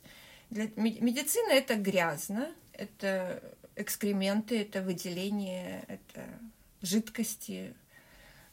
для 0.50 0.68
медицины 0.76 1.52
это 1.52 1.76
грязно, 1.76 2.52
это 2.72 3.42
экскременты, 3.76 4.60
это 4.60 4.82
выделение, 4.82 5.84
это 5.88 6.24
жидкости, 6.82 7.74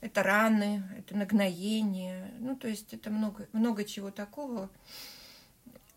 это 0.01 0.21
раны, 0.21 0.83
это 0.97 1.15
нагноение. 1.15 2.33
Ну, 2.39 2.55
то 2.55 2.67
есть 2.67 2.93
это 2.93 3.09
много, 3.09 3.47
много 3.53 3.85
чего 3.85 4.11
такого, 4.11 4.69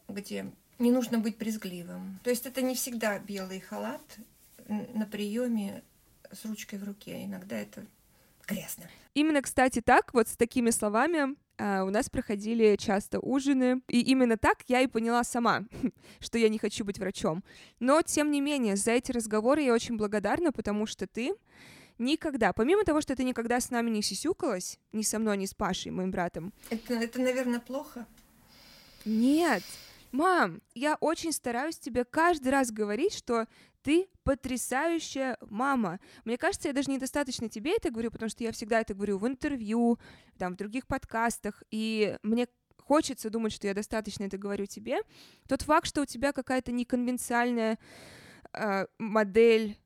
где 0.09 0.51
не 0.79 0.91
нужно 0.91 1.19
быть 1.19 1.39
брезгливым. 1.39 2.21
То 2.23 2.31
есть 2.31 2.47
это 2.47 2.63
не 2.63 2.75
всегда 2.75 3.19
белый 3.19 3.61
халат 3.61 4.03
на 4.69 5.07
приеме 5.07 5.83
с 6.33 6.45
ручкой 6.45 6.79
в 6.79 6.85
руке. 6.85 7.25
Иногда 7.25 7.57
это 7.57 7.87
грязно. 8.47 8.85
Именно, 9.15 9.43
кстати, 9.43 9.81
так, 9.81 10.13
вот 10.15 10.29
с 10.29 10.37
такими 10.37 10.71
словами 10.71 11.37
Uh, 11.59 11.87
у 11.87 11.91
нас 11.91 12.11
проходили 12.11 12.77
часто 12.77 13.19
ужины, 13.19 13.81
и 13.89 14.03
именно 14.03 14.37
так 14.37 14.59
я 14.69 14.83
и 14.83 14.87
поняла 14.87 15.25
сама, 15.25 15.65
что 16.21 16.37
я 16.37 16.51
не 16.51 16.59
хочу 16.59 16.85
быть 16.85 16.99
врачом. 16.99 17.43
Но, 17.81 18.03
тем 18.03 18.31
не 18.31 18.43
менее, 18.43 18.77
за 18.77 18.91
эти 18.91 19.11
разговоры 19.11 19.63
я 19.63 19.73
очень 19.73 19.97
благодарна, 19.97 20.53
потому 20.53 20.85
что 20.85 21.07
ты 21.07 21.33
никогда, 21.97 22.53
помимо 22.53 22.85
того, 22.85 23.01
что 23.01 23.17
ты 23.17 23.25
никогда 23.25 23.59
с 23.59 23.71
нами 23.71 23.89
не 23.89 24.03
сисюкалась, 24.03 24.79
ни 24.93 25.01
со 25.01 25.19
мной, 25.19 25.39
ни 25.39 25.47
с 25.47 25.55
Пашей, 25.55 25.93
моим 25.93 26.11
братом. 26.11 26.53
Это, 26.69 26.93
это 26.93 27.23
наверное, 27.23 27.61
плохо? 27.61 28.07
Нет, 29.07 29.63
Мам, 30.17 30.63
я 30.75 30.97
очень 31.01 31.31
стараюсь 31.31 31.79
тебе 31.79 32.07
каждый 32.07 32.49
раз 32.49 32.71
говорить, 32.71 33.13
что 33.13 33.47
ты 33.83 34.09
потрясающая 34.25 35.37
мама. 35.43 36.01
Мне 36.25 36.39
кажется, 36.39 36.69
я 36.69 36.75
даже 36.75 36.91
недостаточно 36.91 37.51
тебе 37.51 37.77
это 37.77 37.91
говорю, 37.91 38.11
потому 38.11 38.31
что 38.31 38.43
я 38.43 38.51
всегда 38.53 38.81
это 38.81 38.95
говорю 38.95 39.19
в 39.19 39.29
интервью, 39.29 39.99
там, 40.39 40.55
в 40.55 40.57
других 40.57 40.87
подкастах, 40.87 41.63
и 41.71 42.17
мне 42.23 42.49
хочется 42.79 43.29
думать, 43.29 43.53
что 43.53 43.67
я 43.67 43.75
достаточно 43.75 44.25
это 44.25 44.39
говорю 44.39 44.65
тебе. 44.65 45.01
Тот 45.49 45.61
факт, 45.61 45.87
что 45.87 46.01
у 46.01 46.07
тебя 46.07 46.33
какая-то 46.33 46.73
неконвенциальная 46.73 47.79
э, 48.55 48.87
модель 48.97 49.77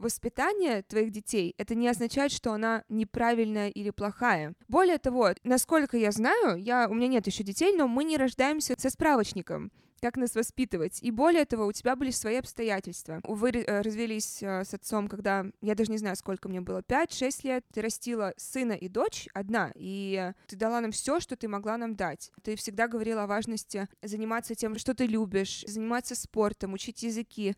воспитание 0.00 0.82
твоих 0.82 1.10
детей, 1.10 1.54
это 1.58 1.74
не 1.74 1.88
означает, 1.88 2.32
что 2.32 2.52
она 2.52 2.84
неправильная 2.88 3.68
или 3.68 3.90
плохая. 3.90 4.54
Более 4.68 4.98
того, 4.98 5.30
насколько 5.44 5.96
я 5.96 6.10
знаю, 6.10 6.56
я, 6.56 6.88
у 6.88 6.94
меня 6.94 7.08
нет 7.08 7.26
еще 7.26 7.42
детей, 7.44 7.74
но 7.76 7.88
мы 7.88 8.04
не 8.04 8.16
рождаемся 8.16 8.74
со 8.78 8.90
справочником 8.90 9.70
как 10.00 10.16
нас 10.16 10.34
воспитывать. 10.34 11.00
И 11.02 11.10
более 11.10 11.44
того, 11.44 11.66
у 11.66 11.72
тебя 11.72 11.96
были 11.96 12.10
свои 12.10 12.36
обстоятельства. 12.36 13.20
Вы 13.24 13.50
э, 13.50 13.80
развелись 13.80 14.42
э, 14.42 14.64
с 14.64 14.74
отцом, 14.74 15.08
когда, 15.08 15.46
я 15.60 15.74
даже 15.74 15.90
не 15.90 15.98
знаю, 15.98 16.16
сколько 16.16 16.48
мне 16.48 16.60
было, 16.60 16.82
5-6 16.82 17.40
лет. 17.44 17.64
Ты 17.72 17.82
растила 17.82 18.32
сына 18.36 18.72
и 18.72 18.88
дочь 18.88 19.28
одна, 19.34 19.72
и 19.74 20.32
ты 20.46 20.56
дала 20.56 20.80
нам 20.80 20.92
все, 20.92 21.20
что 21.20 21.36
ты 21.36 21.48
могла 21.48 21.76
нам 21.76 21.96
дать. 21.96 22.30
Ты 22.42 22.56
всегда 22.56 22.88
говорила 22.88 23.24
о 23.24 23.26
важности 23.26 23.88
заниматься 24.02 24.54
тем, 24.54 24.78
что 24.78 24.94
ты 24.94 25.06
любишь, 25.06 25.64
заниматься 25.66 26.14
спортом, 26.14 26.72
учить 26.74 27.02
языки, 27.02 27.56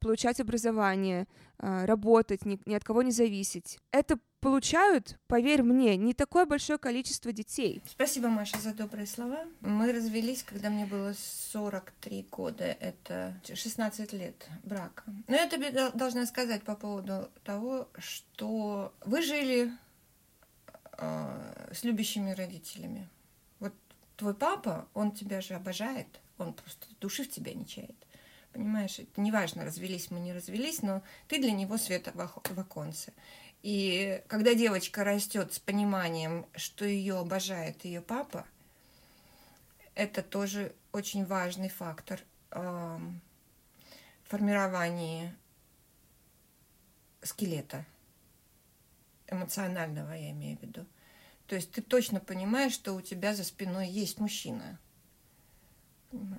получать 0.00 0.40
образование, 0.40 1.26
а, 1.58 1.86
работать, 1.86 2.44
ни, 2.44 2.58
ни 2.66 2.74
от 2.74 2.84
кого 2.84 3.02
не 3.02 3.12
зависеть. 3.12 3.78
Это 3.90 4.18
получают, 4.40 5.18
поверь 5.26 5.62
мне, 5.62 5.96
не 5.96 6.14
такое 6.14 6.46
большое 6.46 6.78
количество 6.78 7.32
детей. 7.32 7.82
Спасибо, 7.90 8.28
Маша, 8.28 8.58
за 8.60 8.74
добрые 8.74 9.06
слова. 9.06 9.44
Мы 9.60 9.90
развелись, 9.92 10.42
когда 10.42 10.70
мне 10.70 10.86
было 10.86 11.14
43 11.18 12.28
года. 12.30 12.64
Это 12.64 13.34
16 13.52 14.12
лет 14.12 14.48
брака. 14.62 15.02
Но 15.26 15.34
я 15.34 15.48
тебе 15.48 15.90
должна 15.90 16.26
сказать 16.26 16.62
по 16.62 16.76
поводу 16.76 17.28
того, 17.42 17.88
что 17.98 18.92
вы 19.04 19.22
жили 19.22 19.72
э, 20.98 21.72
с 21.72 21.82
любящими 21.82 22.30
родителями. 22.30 23.08
Вот 23.58 23.72
твой 24.16 24.34
папа, 24.34 24.86
он 24.94 25.10
тебя 25.10 25.40
же 25.40 25.54
обожает, 25.54 26.20
он 26.38 26.52
просто 26.52 26.86
души 27.00 27.24
в 27.24 27.30
тебя 27.30 27.52
не 27.54 27.66
чает. 27.66 28.05
Понимаешь, 28.56 28.98
это 28.98 29.20
неважно, 29.20 29.64
развелись 29.64 30.10
мы, 30.10 30.18
не 30.18 30.32
развелись, 30.32 30.80
но 30.80 31.02
ты 31.28 31.38
для 31.38 31.52
него 31.52 31.76
свет 31.76 32.08
в 32.14 32.58
оконце. 32.58 33.12
И 33.62 34.22
когда 34.28 34.54
девочка 34.54 35.04
растет 35.04 35.52
с 35.52 35.58
пониманием, 35.58 36.46
что 36.54 36.84
ее 36.86 37.18
обожает 37.18 37.84
ее 37.84 38.00
папа, 38.00 38.46
это 39.94 40.22
тоже 40.22 40.74
очень 40.92 41.26
важный 41.26 41.68
фактор 41.68 42.20
формирования 44.24 45.36
скелета 47.22 47.84
эмоционального, 49.26 50.12
я 50.12 50.30
имею 50.30 50.56
в 50.58 50.62
виду. 50.62 50.86
То 51.46 51.56
есть 51.56 51.72
ты 51.72 51.82
точно 51.82 52.20
понимаешь, 52.20 52.72
что 52.72 52.94
у 52.94 53.02
тебя 53.02 53.34
за 53.34 53.44
спиной 53.44 53.88
есть 53.88 54.18
мужчина. 54.18 54.78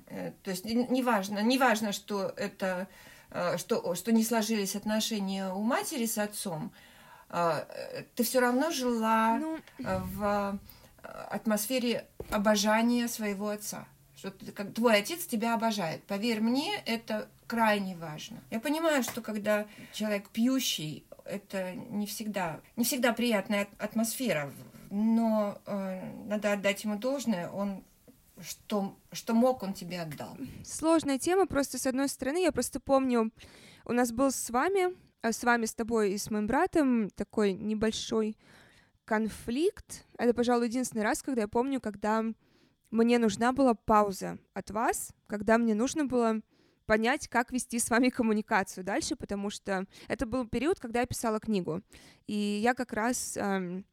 Э, 0.08 0.32
то 0.44 0.52
есть 0.52 0.66
неважно, 0.66 1.42
неважно, 1.42 1.92
что 1.92 2.34
это, 2.36 2.88
э, 3.32 3.58
что, 3.58 3.96
что 3.96 4.12
не 4.12 4.24
сложились 4.24 4.76
отношения 4.76 5.52
у 5.52 5.62
матери 5.62 6.06
с 6.06 6.18
отцом, 6.18 6.72
а, 7.30 7.68
ты 8.16 8.24
все 8.24 8.40
равно 8.40 8.72
жила 8.72 9.38
ну... 9.38 9.60
в 9.80 10.58
атмосфере 11.30 12.08
обожания 12.32 13.10
своего 13.10 13.50
отца. 13.50 13.86
Что 14.16 14.32
ты, 14.32 14.52
как, 14.52 14.74
твой 14.74 14.98
отец 14.98 15.26
тебя 15.26 15.54
обожает. 15.54 16.04
Поверь 16.04 16.40
мне, 16.40 16.82
это 16.86 17.28
крайне 17.48 17.96
важно. 17.96 18.42
Я 18.50 18.60
понимаю, 18.60 19.04
что 19.04 19.22
когда 19.22 19.68
человек 19.94 20.30
пьющий, 20.30 21.06
это 21.26 21.74
не 21.74 22.06
всегда, 22.06 22.60
не 22.76 22.84
всегда 22.84 23.14
приятная 23.14 23.68
атмосфера, 23.78 24.52
но 24.90 25.60
э, 25.66 26.12
надо 26.26 26.54
отдать 26.54 26.84
ему 26.84 26.98
должное, 26.98 27.50
он 27.50 27.84
что, 28.42 28.98
что 29.12 29.34
мог, 29.34 29.64
он 29.64 29.74
тебе 29.74 30.02
отдал. 30.02 30.38
Сложная 30.64 31.20
тема, 31.20 31.48
просто 31.48 31.78
с 31.78 31.88
одной 31.88 32.10
стороны, 32.10 32.44
я 32.44 32.52
просто 32.52 32.80
помню, 32.80 33.32
у 33.86 33.94
нас 33.94 34.12
был 34.12 34.32
с 34.32 34.50
вами 34.50 34.96
Э, 35.28 35.32
с 35.32 35.44
вами, 35.44 35.66
с 35.66 35.74
тобой 35.74 36.14
и 36.14 36.18
с 36.18 36.30
моим 36.30 36.48
братом 36.48 37.10
такой 37.10 37.54
небольшой 37.54 38.38
конфликт. 39.06 40.06
Это, 40.18 40.34
пожалуй, 40.34 40.68
единственный 40.68 41.04
раз, 41.04 41.24
когда 41.24 41.42
я 41.42 41.48
помню, 41.48 41.82
когда 41.82 42.24
мне 42.92 43.18
нужна 43.20 43.52
была 43.52 43.74
пауза 43.74 44.38
от 44.54 44.72
вас, 44.72 45.14
когда 45.28 45.58
мне 45.58 45.76
нужно 45.76 46.06
было 46.06 46.42
понять, 46.86 47.28
как 47.28 47.52
вести 47.52 47.80
с 47.80 47.90
вами 47.90 48.10
коммуникацию 48.10 48.84
дальше, 48.84 49.16
потому 49.16 49.50
что 49.50 49.86
это 50.08 50.26
был 50.26 50.48
период, 50.48 50.80
когда 50.80 51.02
я 51.02 51.06
писала 51.06 51.40
книгу. 51.40 51.82
И 52.28 52.60
я 52.64 52.74
как 52.74 52.94
раз 52.94 53.36
эм, 53.36 53.86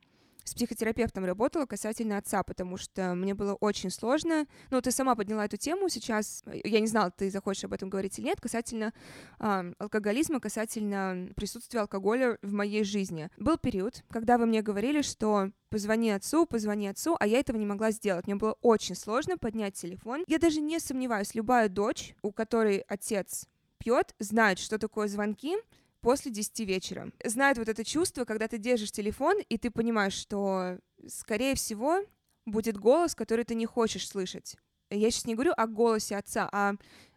с 0.44 0.54
психотерапевтом 0.54 1.24
работала 1.24 1.66
касательно 1.66 2.18
отца, 2.18 2.42
потому 2.42 2.76
что 2.76 3.14
мне 3.14 3.34
было 3.34 3.54
очень 3.54 3.90
сложно. 3.90 4.46
Ну, 4.70 4.80
ты 4.80 4.90
сама 4.90 5.14
подняла 5.14 5.46
эту 5.46 5.56
тему 5.56 5.88
сейчас. 5.88 6.44
Я 6.64 6.80
не 6.80 6.86
знала, 6.86 7.10
ты 7.10 7.30
захочешь 7.30 7.64
об 7.64 7.72
этом 7.72 7.88
говорить 7.88 8.18
или 8.18 8.26
нет, 8.26 8.40
касательно 8.40 8.92
э, 9.40 9.72
алкоголизма, 9.78 10.40
касательно 10.40 11.28
присутствия 11.34 11.80
алкоголя 11.80 12.38
в 12.42 12.52
моей 12.52 12.84
жизни. 12.84 13.30
Был 13.38 13.56
период, 13.56 14.04
когда 14.10 14.38
вы 14.38 14.46
мне 14.46 14.62
говорили, 14.62 15.02
что 15.02 15.50
позвони 15.70 16.10
отцу, 16.10 16.46
позвони 16.46 16.88
отцу, 16.88 17.16
а 17.18 17.26
я 17.26 17.40
этого 17.40 17.56
не 17.56 17.66
могла 17.66 17.90
сделать. 17.90 18.26
Мне 18.26 18.36
было 18.36 18.56
очень 18.60 18.94
сложно 18.94 19.38
поднять 19.38 19.74
телефон. 19.74 20.24
Я 20.28 20.38
даже 20.38 20.60
не 20.60 20.78
сомневаюсь, 20.78 21.34
любая 21.34 21.68
дочь, 21.68 22.14
у 22.22 22.30
которой 22.30 22.84
отец 22.86 23.46
пьет, 23.78 24.14
знает, 24.18 24.58
что 24.58 24.78
такое 24.78 25.08
звонки, 25.08 25.56
после 26.04 26.30
10 26.30 26.60
вечера. 26.60 27.10
Знает 27.24 27.56
вот 27.56 27.70
это 27.70 27.82
чувство, 27.82 28.26
когда 28.26 28.46
ты 28.46 28.58
держишь 28.58 28.92
телефон, 28.92 29.38
и 29.48 29.56
ты 29.56 29.70
понимаешь, 29.70 30.12
что, 30.12 30.78
скорее 31.08 31.54
всего, 31.54 32.04
будет 32.44 32.76
голос, 32.76 33.14
который 33.14 33.46
ты 33.46 33.54
не 33.54 33.64
хочешь 33.64 34.06
слышать. 34.06 34.54
Я 34.90 35.10
сейчас 35.10 35.24
не 35.24 35.34
говорю 35.34 35.54
о 35.56 35.66
голосе 35.66 36.16
отца, 36.16 36.46
а 36.52 36.74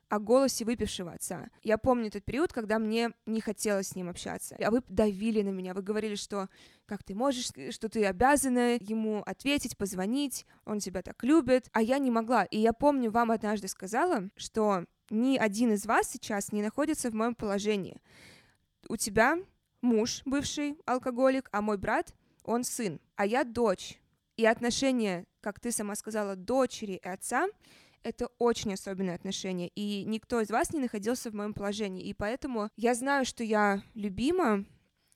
о 0.08 0.19
голосе 0.19 0.63
выпившего 0.63 1.12
отца. 1.12 1.50
Я 1.63 1.78
помню 1.78 2.10
тот 2.10 2.23
период, 2.23 2.54
когда 2.54 2.80
мне 2.80 3.12
не 3.26 3.41
хотелось 3.41 3.89
с 3.89 3.95
ним 3.97 4.08
общаться. 4.08 4.56
А 4.63 4.71
вы 4.71 4.82
давили 4.88 5.41
на 5.41 5.50
меня, 5.50 5.73
вы 5.73 5.82
говорили, 5.82 6.15
что 6.15 6.47
как 6.86 7.04
ты 7.04 7.13
можешь, 7.13 7.50
что 7.71 7.89
ты 7.89 8.06
обязана 8.06 8.78
ему 8.80 9.21
ответить, 9.26 9.78
позвонить, 9.78 10.45
он 10.63 10.80
тебя 10.80 11.02
так 11.02 11.21
любит, 11.26 11.67
а 11.73 11.82
я 11.82 11.97
не 11.97 12.10
могла. 12.10 12.45
И 12.45 12.58
я 12.58 12.71
помню, 12.71 13.12
вам 13.12 13.32
однажды 13.32 13.67
сказала, 13.67 14.30
что 14.38 14.86
ни 15.10 15.38
один 15.38 15.73
из 15.73 15.86
вас 15.86 16.10
сейчас 16.10 16.54
не 16.54 16.62
находится 16.62 17.12
в 17.12 17.13
моем 17.13 17.36
положении 17.36 18.02
у 18.89 18.97
тебя 18.97 19.38
муж 19.82 20.21
бывший 20.26 20.78
алкоголик, 20.86 21.50
а 21.52 21.62
мой 21.62 21.78
брат, 21.78 22.13
он 22.43 22.63
сын, 22.63 23.00
а 23.15 23.26
я 23.26 23.43
дочь. 23.43 24.00
И 24.36 24.45
отношения, 24.45 25.26
как 25.41 25.60
ты 25.60 25.71
сама 25.71 25.95
сказала, 25.95 26.36
дочери 26.36 26.93
и 26.93 27.08
отца, 27.08 27.47
это 28.04 28.28
очень 28.38 28.73
особенное 28.73 29.15
отношение, 29.15 29.69
и 29.76 30.04
никто 30.06 30.39
из 30.39 30.50
вас 30.50 30.71
не 30.71 30.80
находился 30.80 31.30
в 31.30 31.34
моем 31.34 31.54
положении, 31.54 32.06
и 32.06 32.13
поэтому 32.13 32.69
я 32.78 32.93
знаю, 32.93 33.26
что 33.26 33.43
я 33.43 33.82
любима, 33.95 34.65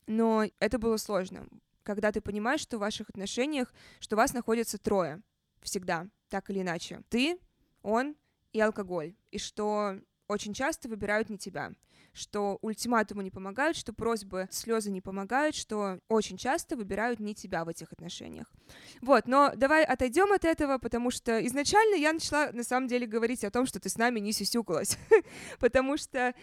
но 0.06 0.44
это 0.58 0.78
было 0.78 0.96
сложно, 0.96 1.46
когда 1.84 2.12
ты 2.12 2.20
понимаешь, 2.20 2.60
что 2.60 2.76
в 2.76 2.80
ваших 2.80 3.08
отношениях, 3.08 3.72
что 4.00 4.16
вас 4.16 4.34
находится 4.34 4.78
трое 4.78 5.22
всегда, 5.62 6.08
так 6.28 6.50
или 6.50 6.60
иначе. 6.60 7.02
Ты, 7.08 7.38
он 7.82 8.16
и 8.52 8.60
алкоголь, 8.60 9.14
и 9.30 9.38
что 9.38 9.98
очень 10.32 10.54
часто 10.54 10.88
выбирают 10.88 11.30
не 11.30 11.38
тебя 11.38 11.72
что 12.12 12.58
ультиматумы 12.60 13.24
не 13.24 13.30
помогают, 13.30 13.76
что 13.76 13.92
просьбы, 13.92 14.48
слезы 14.50 14.90
не 14.90 15.00
помогают, 15.00 15.54
что 15.54 15.98
очень 16.08 16.36
часто 16.36 16.76
выбирают 16.76 17.20
не 17.20 17.34
тебя 17.34 17.64
в 17.64 17.68
этих 17.68 17.92
отношениях. 17.92 18.52
Вот, 19.00 19.26
но 19.26 19.52
давай 19.56 19.84
отойдем 19.84 20.32
от 20.32 20.44
этого, 20.44 20.78
потому 20.78 21.10
что 21.10 21.44
изначально 21.46 21.96
я 21.96 22.12
начала 22.12 22.50
на 22.52 22.64
самом 22.64 22.88
деле 22.88 23.06
говорить 23.06 23.44
о 23.44 23.50
том, 23.50 23.66
что 23.66 23.80
ты 23.80 23.88
с 23.88 23.96
нами 23.96 24.20
не 24.20 24.32
сюсюкалась, 24.32 24.98
потому 25.58 25.96
что 25.96 26.34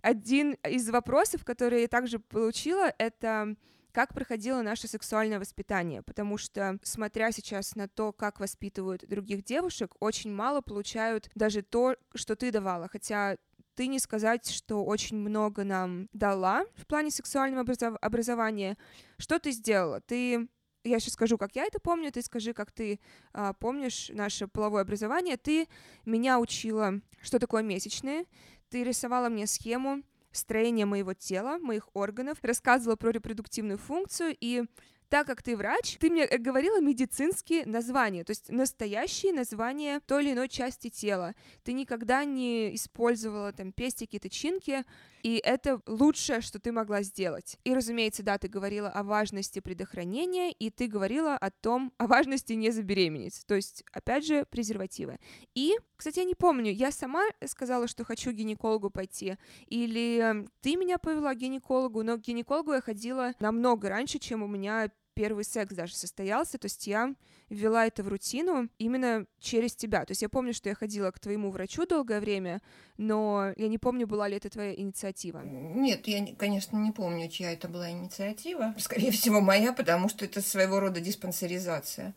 один 0.00 0.52
из 0.68 0.88
вопросов, 0.90 1.44
которые 1.44 1.82
я 1.82 1.88
также 1.88 2.20
получила, 2.20 2.92
это 2.98 3.56
как 3.96 4.12
проходило 4.12 4.60
наше 4.60 4.88
сексуальное 4.88 5.40
воспитание, 5.40 6.02
потому 6.02 6.36
что, 6.36 6.78
смотря 6.82 7.32
сейчас 7.32 7.74
на 7.76 7.88
то, 7.88 8.12
как 8.12 8.40
воспитывают 8.40 9.08
других 9.08 9.42
девушек, 9.42 9.94
очень 10.00 10.30
мало 10.30 10.60
получают 10.60 11.30
даже 11.34 11.62
то, 11.62 11.96
что 12.14 12.36
ты 12.36 12.52
давала, 12.52 12.88
хотя 12.88 13.38
ты 13.74 13.86
не 13.86 13.98
сказать, 13.98 14.50
что 14.50 14.84
очень 14.84 15.16
много 15.16 15.64
нам 15.64 16.10
дала 16.12 16.66
в 16.74 16.86
плане 16.86 17.10
сексуального 17.10 17.62
образов- 17.62 17.96
образования. 18.02 18.76
Что 19.16 19.38
ты 19.38 19.50
сделала? 19.50 20.02
Ты 20.02 20.46
я 20.84 21.00
сейчас 21.00 21.14
скажу, 21.14 21.38
как 21.38 21.56
я 21.56 21.64
это 21.64 21.80
помню, 21.80 22.12
ты 22.12 22.20
скажи, 22.20 22.52
как 22.52 22.72
ты 22.72 23.00
а, 23.32 23.54
помнишь 23.54 24.10
наше 24.12 24.46
половое 24.46 24.82
образование. 24.82 25.38
Ты 25.38 25.68
меня 26.04 26.38
учила, 26.38 27.00
что 27.22 27.38
такое 27.38 27.62
месячные, 27.62 28.26
ты 28.68 28.84
рисовала 28.84 29.30
мне 29.30 29.46
схему 29.46 30.02
строения 30.36 30.86
моего 30.86 31.14
тела, 31.14 31.58
моих 31.58 31.88
органов, 31.94 32.38
рассказывала 32.42 32.96
про 32.96 33.10
репродуктивную 33.10 33.78
функцию 33.78 34.36
и 34.40 34.64
так 35.08 35.26
как 35.26 35.42
ты 35.42 35.56
врач, 35.56 35.96
ты 35.98 36.10
мне 36.10 36.24
э, 36.24 36.38
говорила 36.38 36.80
медицинские 36.80 37.64
названия, 37.66 38.24
то 38.24 38.30
есть 38.30 38.50
настоящие 38.50 39.32
названия 39.32 40.00
той 40.00 40.24
или 40.24 40.32
иной 40.32 40.48
части 40.48 40.90
тела. 40.90 41.34
Ты 41.62 41.72
никогда 41.72 42.24
не 42.24 42.74
использовала 42.74 43.52
там 43.52 43.72
пестики, 43.72 44.18
тычинки, 44.18 44.84
и 45.22 45.40
это 45.44 45.80
лучшее, 45.86 46.40
что 46.40 46.60
ты 46.60 46.70
могла 46.70 47.02
сделать. 47.02 47.58
И, 47.64 47.74
разумеется, 47.74 48.22
да, 48.22 48.38
ты 48.38 48.48
говорила 48.48 48.88
о 48.88 49.02
важности 49.02 49.58
предохранения, 49.58 50.52
и 50.52 50.70
ты 50.70 50.86
говорила 50.86 51.36
о 51.36 51.50
том, 51.50 51.92
о 51.98 52.06
важности 52.06 52.52
не 52.52 52.70
забеременеть, 52.70 53.44
то 53.46 53.54
есть, 53.54 53.82
опять 53.92 54.24
же, 54.24 54.46
презервативы. 54.50 55.18
И, 55.54 55.74
кстати, 55.96 56.20
я 56.20 56.24
не 56.24 56.34
помню, 56.34 56.72
я 56.72 56.92
сама 56.92 57.24
сказала, 57.44 57.88
что 57.88 58.04
хочу 58.04 58.30
к 58.30 58.34
гинекологу 58.34 58.90
пойти, 58.90 59.36
или 59.66 60.18
эм, 60.18 60.48
ты 60.60 60.76
меня 60.76 60.98
повела 60.98 61.34
к 61.34 61.38
гинекологу, 61.38 62.02
но 62.02 62.18
к 62.18 62.20
гинекологу 62.20 62.74
я 62.74 62.80
ходила 62.80 63.32
намного 63.40 63.88
раньше, 63.88 64.18
чем 64.18 64.42
у 64.42 64.46
меня 64.46 64.90
первый 65.16 65.44
секс 65.44 65.74
даже 65.74 65.94
состоялся, 65.94 66.58
то 66.58 66.66
есть 66.66 66.86
я 66.86 67.14
ввела 67.48 67.86
это 67.86 68.02
в 68.02 68.08
рутину 68.08 68.68
именно 68.78 69.26
через 69.40 69.74
тебя. 69.74 70.04
То 70.04 70.10
есть 70.10 70.20
я 70.20 70.28
помню, 70.28 70.52
что 70.52 70.68
я 70.68 70.74
ходила 70.74 71.10
к 71.10 71.18
твоему 71.18 71.50
врачу 71.50 71.86
долгое 71.86 72.20
время, 72.20 72.60
но 72.98 73.52
я 73.56 73.68
не 73.68 73.78
помню, 73.78 74.06
была 74.06 74.28
ли 74.28 74.36
это 74.36 74.50
твоя 74.50 74.74
инициатива. 74.74 75.40
Нет, 75.42 76.06
я, 76.06 76.26
конечно, 76.36 76.76
не 76.76 76.92
помню, 76.92 77.28
чья 77.28 77.52
это 77.52 77.66
была 77.66 77.90
инициатива. 77.90 78.74
Скорее 78.78 79.10
всего, 79.10 79.40
моя, 79.40 79.72
потому 79.72 80.10
что 80.10 80.26
это 80.26 80.42
своего 80.42 80.80
рода 80.80 81.00
диспансеризация. 81.00 82.14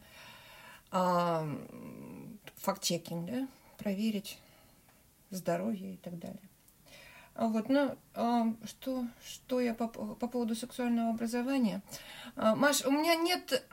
А, 0.91 1.47
факт-чекинг, 2.57 3.25
да? 3.25 3.47
Проверить 3.77 4.38
здоровье 5.29 5.93
и 5.93 5.97
так 5.97 6.19
далее. 6.19 6.48
А 7.39 7.47
вот, 7.47 7.69
ну, 7.69 7.97
а, 8.15 8.54
что, 8.65 9.08
что 9.25 9.62
я 9.62 9.73
по, 9.73 9.88
по 9.88 10.28
поводу 10.28 10.56
сексуального 10.56 11.12
образования? 11.12 11.82
А, 12.36 12.54
Маш, 12.54 12.86
у 12.86 12.91
меня 12.91 13.15
нет 13.15 13.65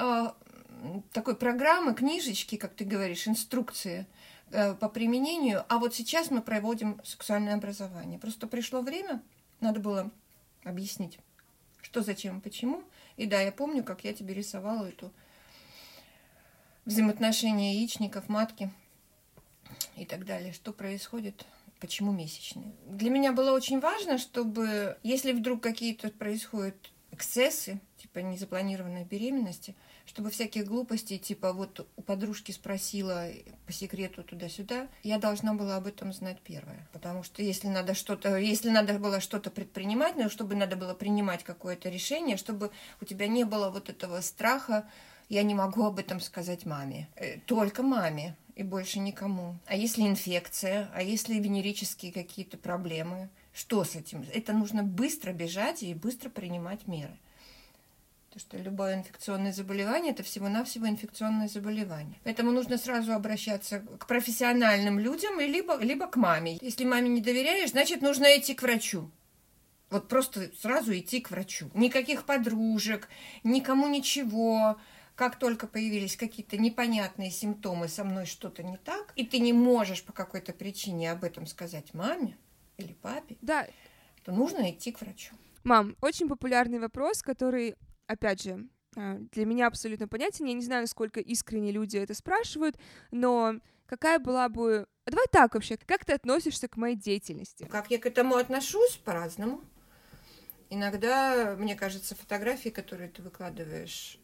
такой 1.12 1.34
программы, 1.34 1.92
книжечки, 1.92 2.58
как 2.58 2.74
ты 2.74 2.84
говоришь, 2.84 3.26
инструкции 3.26 4.06
а, 4.52 4.74
по 4.76 4.88
применению, 4.88 5.64
а 5.68 5.78
вот 5.78 5.96
сейчас 5.96 6.30
мы 6.30 6.42
проводим 6.42 7.00
сексуальное 7.02 7.54
образование. 7.54 8.20
Просто 8.20 8.46
пришло 8.46 8.82
время, 8.82 9.20
надо 9.58 9.80
было 9.80 10.12
объяснить, 10.62 11.18
что, 11.82 12.02
зачем, 12.02 12.40
почему. 12.40 12.84
И 13.16 13.26
да, 13.26 13.40
я 13.40 13.50
помню, 13.50 13.82
как 13.82 14.04
я 14.04 14.14
тебе 14.14 14.32
рисовала 14.32 14.86
эту 14.86 15.10
взаимоотношения 16.84 17.74
яичников, 17.74 18.28
матки 18.28 18.70
и 19.96 20.06
так 20.06 20.24
далее. 20.24 20.52
Что 20.52 20.72
происходит? 20.72 21.44
Почему 21.80 22.12
месячные? 22.12 22.72
Для 22.86 23.10
меня 23.10 23.32
было 23.32 23.52
очень 23.52 23.80
важно, 23.80 24.18
чтобы, 24.18 24.96
если 25.02 25.32
вдруг 25.32 25.62
какие-то 25.62 26.08
происходят 26.08 26.76
эксцессы, 27.10 27.80
типа 27.96 28.18
незапланированной 28.20 29.04
беременности, 29.04 29.74
чтобы 30.06 30.30
всяких 30.30 30.66
глупостей, 30.66 31.18
типа 31.18 31.52
вот 31.52 31.86
у 31.96 32.02
подружки 32.02 32.52
спросила 32.52 33.28
по 33.66 33.72
секрету 33.72 34.22
туда-сюда, 34.22 34.88
я 35.02 35.18
должна 35.18 35.54
была 35.54 35.76
об 35.76 35.86
этом 35.86 36.12
знать 36.12 36.38
первая. 36.42 36.88
Потому 36.92 37.22
что 37.22 37.42
если 37.42 37.68
надо 37.68 37.94
что-то, 37.94 38.36
если 38.36 38.70
надо 38.70 38.98
было 38.98 39.20
что-то 39.20 39.50
предпринимать, 39.50 40.16
ну, 40.16 40.30
чтобы 40.30 40.54
надо 40.54 40.76
было 40.76 40.94
принимать 40.94 41.42
какое-то 41.44 41.88
решение, 41.88 42.36
чтобы 42.36 42.70
у 43.00 43.04
тебя 43.04 43.26
не 43.26 43.44
было 43.44 43.70
вот 43.70 43.88
этого 43.88 44.20
страха, 44.20 44.88
я 45.28 45.42
не 45.42 45.54
могу 45.54 45.84
об 45.84 45.98
этом 45.98 46.20
сказать 46.20 46.66
маме. 46.66 47.08
Э, 47.16 47.38
только 47.46 47.82
маме 47.82 48.36
и 48.54 48.62
больше 48.62 48.98
никому. 48.98 49.56
А 49.66 49.76
если 49.76 50.02
инфекция, 50.02 50.90
а 50.94 51.02
если 51.02 51.34
венерические 51.34 52.12
какие-то 52.12 52.56
проблемы, 52.56 53.28
что 53.52 53.84
с 53.84 53.96
этим? 53.96 54.24
Это 54.32 54.52
нужно 54.52 54.82
быстро 54.82 55.32
бежать 55.32 55.82
и 55.82 55.94
быстро 55.94 56.28
принимать 56.28 56.86
меры. 56.86 57.16
Потому 58.28 58.40
что 58.50 58.58
любое 58.58 58.94
инфекционное 58.96 59.52
заболевание– 59.52 60.12
это 60.12 60.22
всего-навсего 60.22 60.86
инфекционное 60.86 61.48
заболевание. 61.48 62.16
Поэтому 62.22 62.52
нужно 62.52 62.76
сразу 62.76 63.12
обращаться 63.14 63.80
к 63.98 64.06
профессиональным 64.06 64.98
людям, 64.98 65.40
либо, 65.40 65.78
либо 65.78 66.06
к 66.06 66.16
маме. 66.16 66.58
Если 66.60 66.84
маме 66.84 67.08
не 67.08 67.22
доверяешь, 67.22 67.70
значит, 67.70 68.02
нужно 68.02 68.36
идти 68.36 68.54
к 68.54 68.60
врачу. 68.60 69.10
Вот 69.88 70.08
просто 70.08 70.50
сразу 70.60 70.96
идти 70.96 71.20
к 71.20 71.30
врачу. 71.30 71.70
Никаких 71.72 72.24
подружек, 72.24 73.08
никому 73.42 73.88
ничего. 73.88 74.76
Как 75.16 75.38
только 75.38 75.66
появились 75.66 76.16
какие-то 76.16 76.58
непонятные 76.58 77.30
симптомы, 77.30 77.88
со 77.88 78.04
мной 78.04 78.26
что-то 78.26 78.62
не 78.62 78.76
так, 78.76 79.12
и 79.16 79.24
ты 79.26 79.38
не 79.38 79.54
можешь 79.54 80.04
по 80.04 80.12
какой-то 80.12 80.52
причине 80.52 81.10
об 81.10 81.24
этом 81.24 81.46
сказать 81.46 81.94
маме, 81.94 82.36
или 82.76 82.92
папе, 82.92 83.36
да. 83.40 83.66
то 84.24 84.32
нужно 84.32 84.70
идти 84.70 84.92
к 84.92 85.00
врачу. 85.00 85.34
Мам, 85.64 85.96
очень 86.02 86.28
популярный 86.28 86.78
вопрос, 86.78 87.22
который, 87.22 87.76
опять 88.06 88.42
же, 88.42 88.68
а, 88.94 89.16
для 89.32 89.46
меня 89.46 89.66
абсолютно 89.66 90.06
понятен. 90.06 90.44
Я 90.44 90.52
не 90.52 90.64
знаю, 90.64 90.82
насколько 90.82 91.18
искренне 91.18 91.72
люди 91.72 91.96
это 91.96 92.14
спрашивают, 92.14 92.76
но 93.10 93.54
какая 93.86 94.18
была 94.18 94.48
бы... 94.48 94.86
Давай 95.06 95.26
так 95.32 95.54
вообще, 95.54 95.76
как 95.76 96.04
ты 96.04 96.12
относишься 96.12 96.68
к 96.68 96.76
моей 96.76 96.96
деятельности? 96.96 97.64
Как 97.70 97.90
я 97.90 97.98
к 97.98 98.06
этому 98.06 98.36
отношусь? 98.36 98.96
По-разному. 99.04 99.62
Иногда, 100.68 101.56
мне 101.58 101.74
кажется, 101.74 102.14
фотографии, 102.14 102.70
которые 102.70 103.08
ты 103.08 103.22
выкладываешь, 103.22 104.18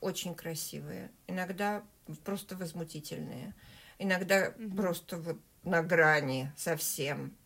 очень 0.00 0.34
красивые. 0.34 1.10
Иногда 1.26 1.82
просто 2.24 2.56
возмутительные. 2.56 3.54
Иногда 3.98 4.48
mm-hmm. 4.48 4.76
просто 4.76 5.18
вот 5.18 5.38
на 5.64 5.82
грани 5.82 6.52
совсем 6.56 7.36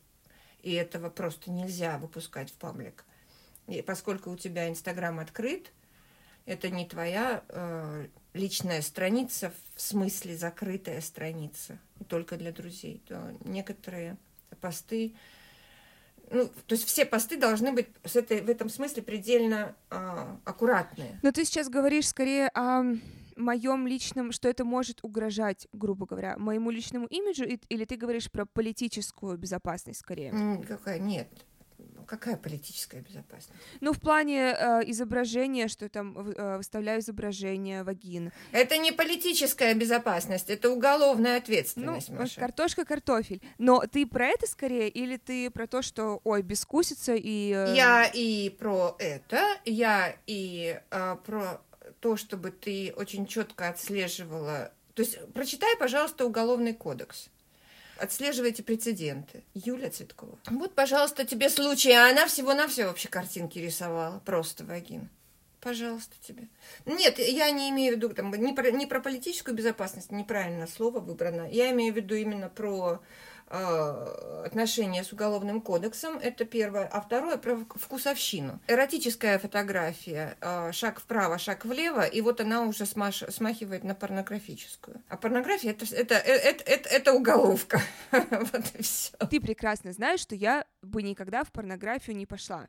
и 0.62 0.72
этого 0.72 1.10
просто 1.10 1.50
нельзя 1.50 1.98
выпускать 1.98 2.50
в 2.50 2.54
паблик. 2.54 3.04
И 3.66 3.82
поскольку 3.82 4.30
у 4.30 4.36
тебя 4.36 4.68
Инстаграм 4.68 5.18
открыт, 5.18 5.72
это 6.46 6.70
не 6.70 6.86
твоя 6.86 7.44
э, 7.48 8.06
личная 8.32 8.82
страница, 8.82 9.52
в 9.74 9.80
смысле 9.80 10.36
закрытая 10.36 11.00
страница, 11.00 11.78
только 12.08 12.36
для 12.36 12.52
друзей, 12.52 13.02
то 13.06 13.36
некоторые 13.44 14.16
посты, 14.60 15.14
ну, 16.30 16.48
то 16.66 16.74
есть 16.74 16.86
все 16.86 17.04
посты 17.04 17.36
должны 17.36 17.72
быть 17.72 17.88
с 18.04 18.16
этой, 18.16 18.40
в 18.40 18.48
этом 18.48 18.68
смысле 18.68 19.02
предельно 19.02 19.74
э, 19.90 20.36
аккуратные. 20.44 21.20
Но 21.22 21.32
ты 21.32 21.44
сейчас 21.44 21.68
говоришь 21.68 22.08
скорее 22.08 22.50
о 22.54 22.84
моем 23.36 23.86
личном, 23.86 24.32
что 24.32 24.48
это 24.48 24.64
может 24.64 25.00
угрожать, 25.02 25.66
грубо 25.72 26.06
говоря, 26.06 26.36
моему 26.38 26.70
личному 26.70 27.06
имиджу, 27.06 27.44
или 27.44 27.84
ты 27.84 27.96
говоришь 27.96 28.30
про 28.30 28.46
политическую 28.46 29.36
безопасность 29.36 30.00
скорее? 30.00 30.62
Какая? 30.66 30.98
Нет. 30.98 31.28
Какая 32.12 32.36
политическая 32.36 33.00
безопасность? 33.00 33.58
Ну, 33.80 33.94
в 33.94 33.98
плане 33.98 34.54
э, 34.54 34.80
изображения, 34.90 35.66
что 35.66 35.88
там 35.88 36.14
э, 36.18 36.58
выставляю 36.58 37.00
изображение 37.00 37.84
вагин. 37.84 38.32
Это 38.50 38.76
не 38.76 38.92
политическая 38.92 39.72
безопасность, 39.72 40.50
это 40.50 40.68
уголовная 40.68 41.38
ответственность, 41.38 42.10
ну, 42.10 42.16
Маша. 42.16 42.38
Картошка, 42.38 42.84
картофель. 42.84 43.40
Но 43.56 43.82
ты 43.90 44.06
про 44.06 44.26
это 44.26 44.46
скорее, 44.46 44.90
или 44.90 45.16
ты 45.16 45.50
про 45.50 45.66
то, 45.66 45.80
что, 45.80 46.20
ой, 46.24 46.42
бескусица 46.42 47.14
и... 47.14 47.50
Э... 47.50 47.74
Я 47.74 48.04
и 48.04 48.50
про 48.50 48.94
это, 48.98 49.42
я 49.64 50.14
и 50.26 50.78
э, 50.90 51.16
про 51.24 51.62
то, 52.00 52.16
чтобы 52.18 52.50
ты 52.50 52.92
очень 52.94 53.24
четко 53.24 53.70
отслеживала. 53.70 54.70
То 54.92 55.00
есть 55.00 55.18
прочитай, 55.32 55.78
пожалуйста, 55.78 56.26
уголовный 56.26 56.74
кодекс. 56.74 57.30
Отслеживайте 57.98 58.62
прецеденты. 58.62 59.44
Юля 59.54 59.90
Цветкова. 59.90 60.38
Вот, 60.50 60.74
пожалуйста, 60.74 61.24
тебе 61.24 61.48
случай. 61.48 61.92
А 61.92 62.10
она 62.10 62.26
всего-навсего 62.26 62.88
вообще 62.88 63.08
картинки 63.08 63.58
рисовала. 63.58 64.20
Просто 64.24 64.64
вагин. 64.64 65.08
Пожалуйста, 65.60 66.16
тебе. 66.20 66.48
Нет, 66.86 67.20
я 67.20 67.48
не 67.52 67.70
имею 67.70 67.94
в 67.94 67.96
виду 67.96 68.08
там, 68.08 68.34
не, 68.34 68.52
про, 68.52 68.72
не 68.72 68.86
про 68.86 69.00
политическую 69.00 69.54
безопасность, 69.54 70.10
неправильно 70.10 70.66
слово 70.66 70.98
выбрано. 70.98 71.48
Я 71.48 71.70
имею 71.70 71.94
в 71.94 71.96
виду 71.96 72.16
именно 72.16 72.48
про 72.48 73.00
отношения 73.52 75.04
с 75.04 75.12
уголовным 75.12 75.60
кодексом, 75.60 76.18
это 76.18 76.44
первое. 76.44 76.86
А 76.86 77.00
второе 77.00 77.36
про 77.36 77.56
вкусовщину. 77.56 78.60
Эротическая 78.66 79.38
фотография, 79.38 80.36
э, 80.40 80.72
шаг 80.72 81.00
вправо, 81.00 81.38
шаг 81.38 81.64
влево, 81.64 82.04
и 82.04 82.20
вот 82.20 82.40
она 82.40 82.62
уже 82.62 82.86
смаш, 82.86 83.24
смахивает 83.28 83.84
на 83.84 83.94
порнографическую. 83.94 85.02
А 85.08 85.16
порнография 85.16 85.70
это, 85.72 85.84
это, 85.94 86.14
э, 86.14 86.32
это, 86.32 86.64
это, 86.64 86.88
это 86.88 87.12
уголовка. 87.12 87.80
вот 88.10 88.74
и 88.78 88.82
все. 88.82 89.16
Ты 89.30 89.40
прекрасно 89.40 89.92
знаешь, 89.92 90.20
что 90.20 90.34
я 90.34 90.64
бы 90.80 91.02
никогда 91.02 91.44
в 91.44 91.52
порнографию 91.52 92.16
не 92.16 92.26
пошла. 92.26 92.68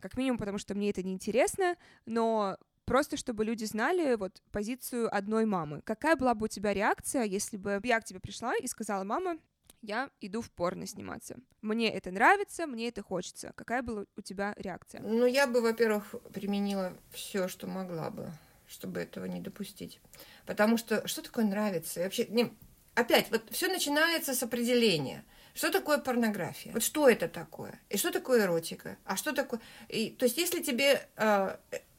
Как 0.00 0.16
минимум, 0.16 0.38
потому 0.38 0.58
что 0.58 0.74
мне 0.74 0.90
это 0.90 1.02
неинтересно, 1.02 1.76
но 2.06 2.58
просто 2.84 3.16
чтобы 3.16 3.44
люди 3.44 3.64
знали 3.64 4.16
вот 4.16 4.42
позицию 4.50 5.14
одной 5.14 5.46
мамы. 5.46 5.80
Какая 5.82 6.16
была 6.16 6.34
бы 6.34 6.44
у 6.46 6.48
тебя 6.48 6.74
реакция, 6.74 7.24
если 7.24 7.56
бы 7.56 7.80
я 7.82 8.00
к 8.00 8.04
тебе 8.04 8.20
пришла 8.20 8.54
и 8.56 8.66
сказала, 8.66 9.04
мама, 9.04 9.38
я 9.84 10.10
иду 10.20 10.40
в 10.40 10.50
порно 10.50 10.86
сниматься. 10.86 11.36
Мне 11.62 11.92
это 11.92 12.10
нравится, 12.10 12.66
мне 12.66 12.88
это 12.88 13.02
хочется. 13.02 13.52
Какая 13.54 13.82
была 13.82 14.04
у 14.16 14.22
тебя 14.22 14.54
реакция? 14.56 15.02
Ну, 15.02 15.26
я 15.26 15.46
бы, 15.46 15.60
во-первых, 15.60 16.14
применила 16.32 16.96
все, 17.10 17.48
что 17.48 17.66
могла 17.66 18.10
бы, 18.10 18.30
чтобы 18.66 19.00
этого 19.00 19.26
не 19.26 19.40
допустить. 19.40 20.00
Потому 20.46 20.76
что 20.76 21.06
что 21.06 21.22
такое 21.22 21.44
нравится? 21.44 22.00
И 22.00 22.04
вообще, 22.04 22.26
не, 22.26 22.52
опять, 22.94 23.30
вот 23.30 23.42
все 23.50 23.68
начинается 23.68 24.34
с 24.34 24.42
определения. 24.42 25.24
Что 25.54 25.70
такое 25.70 25.98
порнография? 25.98 26.72
Вот 26.72 26.82
что 26.82 27.08
это 27.08 27.28
такое? 27.28 27.80
И 27.88 27.96
что 27.96 28.10
такое 28.10 28.42
эротика? 28.42 28.96
А 29.04 29.16
что 29.16 29.32
такое... 29.32 29.60
И, 29.88 30.10
то 30.10 30.24
есть, 30.24 30.36
если 30.36 30.62
тебе 30.62 31.06
э, 31.16 31.56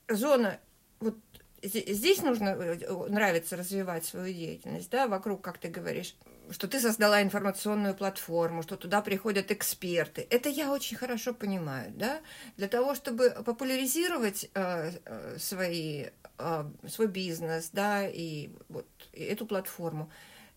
зона 0.10 0.60
вот 1.00 1.18
здесь 1.62 2.22
нужно 2.22 2.50
э, 2.50 3.08
нравится 3.10 3.56
развивать 3.56 4.06
свою 4.06 4.34
деятельность, 4.34 4.90
да, 4.90 5.08
вокруг, 5.08 5.42
как 5.42 5.58
ты 5.58 5.68
говоришь, 5.70 6.16
что 6.52 6.68
ты 6.68 6.80
создала 6.80 7.22
информационную 7.22 7.96
платформу, 7.96 8.62
что 8.62 8.78
туда 8.78 9.02
приходят 9.02 9.52
эксперты. 9.52 10.28
Это 10.30 10.50
я 10.50 10.72
очень 10.72 10.98
хорошо 10.98 11.34
понимаю, 11.34 11.92
да. 11.96 12.22
Для 12.58 12.68
того, 12.68 12.96
чтобы 12.96 13.32
популяризировать 13.46 14.50
э, 14.54 14.92
э 15.06 15.38
свои, 15.40 16.08
э, 16.38 16.66
свой 16.88 17.08
бизнес, 17.08 17.70
да, 17.72 18.08
и 18.08 18.50
вот 18.70 18.88
и 19.14 19.24
эту 19.24 19.46
платформу, 19.46 20.12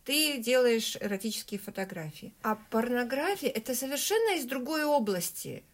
ты 0.04 0.38
делаешь 0.38 0.96
эротические 1.00 1.60
фотографии. 1.60 2.34
А 2.42 2.56
порнография 2.70 3.50
это 3.50 3.74
совершенно 3.74 4.36
из 4.36 4.46
другой 4.46 4.84
области. 4.84 5.64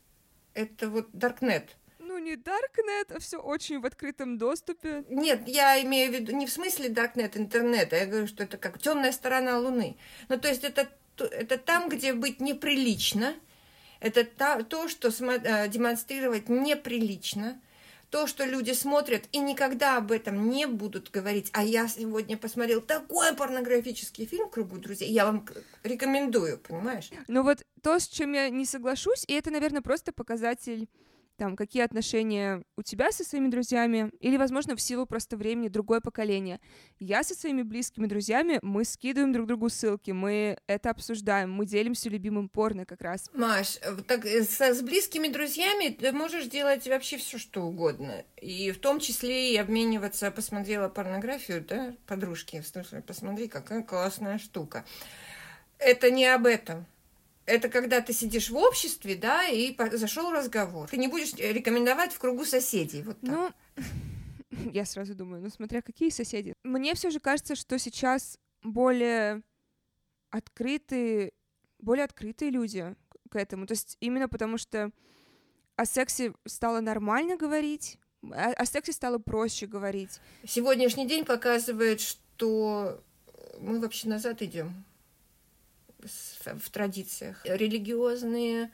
Это 0.55 0.89
вот 0.89 1.09
Darknet– 1.13 1.69
не 2.19 2.37
Darknet, 2.37 3.15
а 3.15 3.21
все 3.21 3.39
очень 3.39 3.81
в 3.81 3.87
открытом 3.87 4.39
доступе. 4.39 5.05
Нет, 5.09 5.47
я 5.47 5.83
имею 5.83 6.11
в 6.11 6.15
виду 6.15 6.33
не 6.33 6.47
в 6.47 6.51
смысле 6.51 6.89
Darknet 6.89 7.37
интернета, 7.37 7.97
я 7.97 8.07
говорю, 8.07 8.27
что 8.27 8.43
это 8.43 8.57
как 8.57 8.79
темная 8.79 9.13
сторона 9.13 9.59
Луны. 9.59 9.97
Ну, 10.29 10.39
то 10.39 10.49
есть 10.49 10.65
это, 10.65 10.89
это 11.19 11.59
там, 11.59 11.89
где 11.89 12.13
быть 12.13 12.41
неприлично, 12.41 13.35
это 14.01 14.25
то, 14.65 14.89
что 14.89 15.09
э, 15.09 15.69
демонстрировать 15.69 16.49
неприлично, 16.49 17.61
то, 18.11 18.29
что 18.29 18.45
люди 18.45 18.71
смотрят 18.73 19.25
и 19.33 19.39
никогда 19.39 19.97
об 19.97 20.13
этом 20.13 20.49
не 20.49 20.67
будут 20.67 21.11
говорить. 21.11 21.51
А 21.53 21.65
я 21.65 21.89
сегодня 21.89 22.37
посмотрел 22.37 22.81
такой 22.81 23.35
порнографический 23.35 24.25
фильм 24.27 24.49
«Кругу 24.51 24.79
друзей». 24.79 25.11
Я 25.11 25.25
вам 25.25 25.45
рекомендую, 25.83 26.59
понимаешь? 26.59 27.11
Ну 27.27 27.43
вот 27.43 27.65
то, 27.83 27.99
с 27.99 28.07
чем 28.07 28.35
я 28.35 28.51
не 28.51 28.67
соглашусь, 28.67 29.25
и 29.27 29.33
это, 29.33 29.51
наверное, 29.51 29.83
просто 29.83 30.13
показатель 30.13 30.89
там, 31.37 31.57
какие 31.57 31.83
отношения 31.83 32.63
у 32.77 32.83
тебя 32.83 33.13
со 33.13 33.25
своими 33.25 33.49
друзьями, 33.49 34.11
или, 34.21 34.37
возможно, 34.37 34.77
в 34.77 34.81
силу 34.81 35.07
просто 35.07 35.37
времени 35.37 35.69
другое 35.69 36.01
поколение. 36.01 36.61
Я 36.99 37.23
со 37.23 37.35
своими 37.35 37.63
близкими 37.63 38.07
друзьями, 38.07 38.59
мы 38.63 38.85
скидываем 38.85 39.33
друг 39.33 39.47
другу 39.47 39.69
ссылки, 39.69 40.11
мы 40.11 40.59
это 40.67 40.91
обсуждаем, 40.91 41.53
мы 41.53 41.67
делимся 41.67 42.09
любимым 42.09 42.49
порно 42.49 42.87
как 42.87 43.01
раз. 43.01 43.31
Маш, 43.33 43.79
так 44.07 44.27
э, 44.27 44.45
с, 44.45 44.61
с 44.61 44.83
близкими 44.83 45.29
друзьями 45.29 45.89
ты 45.89 46.13
можешь 46.13 46.47
делать 46.47 46.87
вообще 46.87 47.17
все 47.17 47.39
что 47.39 47.63
угодно, 47.63 48.25
и 48.37 48.71
в 48.73 48.79
том 48.79 49.01
числе 49.01 49.55
и 49.55 49.57
обмениваться, 49.57 50.31
посмотрела 50.31 50.89
порнографию, 50.89 51.65
да, 51.67 51.95
подружки, 52.07 52.63
смысле, 52.63 53.03
посмотри, 53.03 53.49
какая 53.49 53.83
классная 53.83 54.39
штука. 54.39 54.85
Это 55.79 56.11
не 56.11 56.27
об 56.27 56.47
этом 56.47 56.87
это 57.47 57.69
когда 57.69 58.01
ты 58.01 58.13
сидишь 58.13 58.51
в 58.51 58.57
обществе, 58.57 59.17
да, 59.17 59.47
и 59.47 59.77
зашел 59.93 60.33
разговор. 60.33 60.89
Ты 60.89 60.97
не 60.97 61.09
будешь 61.09 61.35
рекомендовать 61.35 62.13
в 62.13 62.19
кругу 62.19 62.45
соседей. 62.45 63.03
Вот 63.03 63.21
так. 63.21 63.31
Ну, 63.31 63.51
я 64.73 64.85
сразу 64.85 65.15
думаю, 65.15 65.43
ну 65.43 65.51
смотря 65.51 65.83
какие 65.83 66.11
соседи. 66.11 66.55
Мне 66.63 66.95
все 66.95 67.11
же 67.11 67.21
кажется, 67.21 67.55
что 67.55 67.79
сейчас 67.79 68.39
более 68.63 69.43
открытые, 70.31 71.33
более 71.79 72.05
открытые 72.05 72.51
люди 72.51 72.95
к 73.31 73.37
этому. 73.37 73.67
То 73.67 73.73
есть 73.73 73.97
именно 74.01 74.29
потому 74.29 74.59
что 74.59 74.91
о 75.77 75.85
сексе 75.85 76.33
стало 76.47 76.81
нормально 76.81 77.37
говорить, 77.37 77.99
о, 78.23 78.53
о 78.53 78.65
сексе 78.65 78.93
стало 78.93 79.19
проще 79.19 79.67
говорить. 79.67 80.21
Сегодняшний 80.47 81.07
день 81.07 81.25
показывает, 81.25 82.01
что 82.01 83.03
мы 83.61 83.81
вообще 83.81 84.09
назад 84.09 84.41
идем 84.41 84.85
в 86.05 86.71
традициях. 86.71 87.41
Религиозные 87.45 88.71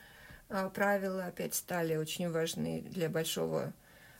а, 0.49 0.69
правила 0.71 1.27
опять 1.27 1.55
стали 1.55 1.97
очень 1.97 2.31
важны 2.31 2.83
для 2.83 3.09
большого 3.09 3.73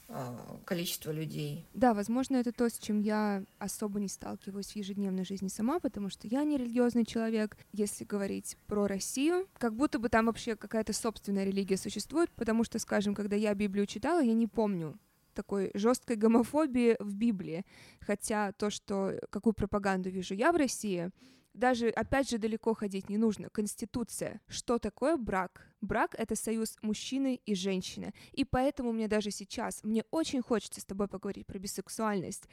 а, 0.09 0.59
количества 0.65 1.13
людей. 1.13 1.67
Да, 1.75 1.95
возможно, 1.95 2.37
это 2.37 2.53
то, 2.53 2.69
с 2.69 2.79
чем 2.79 3.01
я 3.01 3.45
особо 3.59 4.01
не 4.01 4.09
сталкиваюсь 4.09 4.73
в 4.73 4.77
ежедневной 4.77 5.25
жизни 5.25 5.49
сама, 5.49 5.79
потому 5.79 6.11
что 6.11 6.27
я 6.27 6.43
не 6.45 6.57
религиозный 6.57 7.05
человек. 7.05 7.57
Если 7.73 8.05
говорить 8.05 8.57
про 8.67 8.87
Россию, 8.87 9.49
как 9.59 9.75
будто 9.75 9.99
бы 9.99 10.09
там 10.09 10.27
вообще 10.27 10.57
какая-то 10.57 10.93
собственная 10.93 11.45
религия 11.45 11.77
существует, 11.77 12.31
потому 12.33 12.65
что, 12.65 12.79
скажем, 12.79 13.15
когда 13.15 13.37
я 13.37 13.55
Библию 13.55 13.87
читала, 13.87 14.21
я 14.21 14.35
не 14.35 14.47
помню 14.47 14.99
такой 15.35 15.71
жесткой 15.75 16.17
гомофобии 16.17 16.97
в 16.99 17.15
Библии. 17.15 17.65
Хотя 18.01 18.53
то, 18.53 18.71
что 18.71 19.15
какую 19.31 19.55
пропаганду 19.55 20.11
вижу 20.11 20.35
я 20.35 20.53
в 20.53 20.57
России, 20.57 21.11
даже, 21.55 21.89
опять 21.89 22.31
же, 22.31 22.39
далеко 22.39 22.75
ходить 22.75 23.09
не 23.09 23.19
нужно. 23.19 23.49
Конституция. 23.51 24.41
Что 24.49 24.79
такое 24.79 25.17
брак? 25.17 25.67
Брак— 25.81 26.15
это 26.19 26.37
союз 26.37 26.77
мужчины 26.83 27.41
и 27.47 27.55
женщины. 27.55 28.13
И 28.33 28.45
поэтому 28.45 28.93
мне 28.93 29.09
даже 29.09 29.31
сейчас, 29.31 29.83
мне 29.83 30.05
очень 30.11 30.43
хочется 30.43 30.81
с 30.81 30.85
тобой 30.85 31.09
поговорить 31.09 31.47
про 31.47 31.59
бисексуальность. 31.59 32.49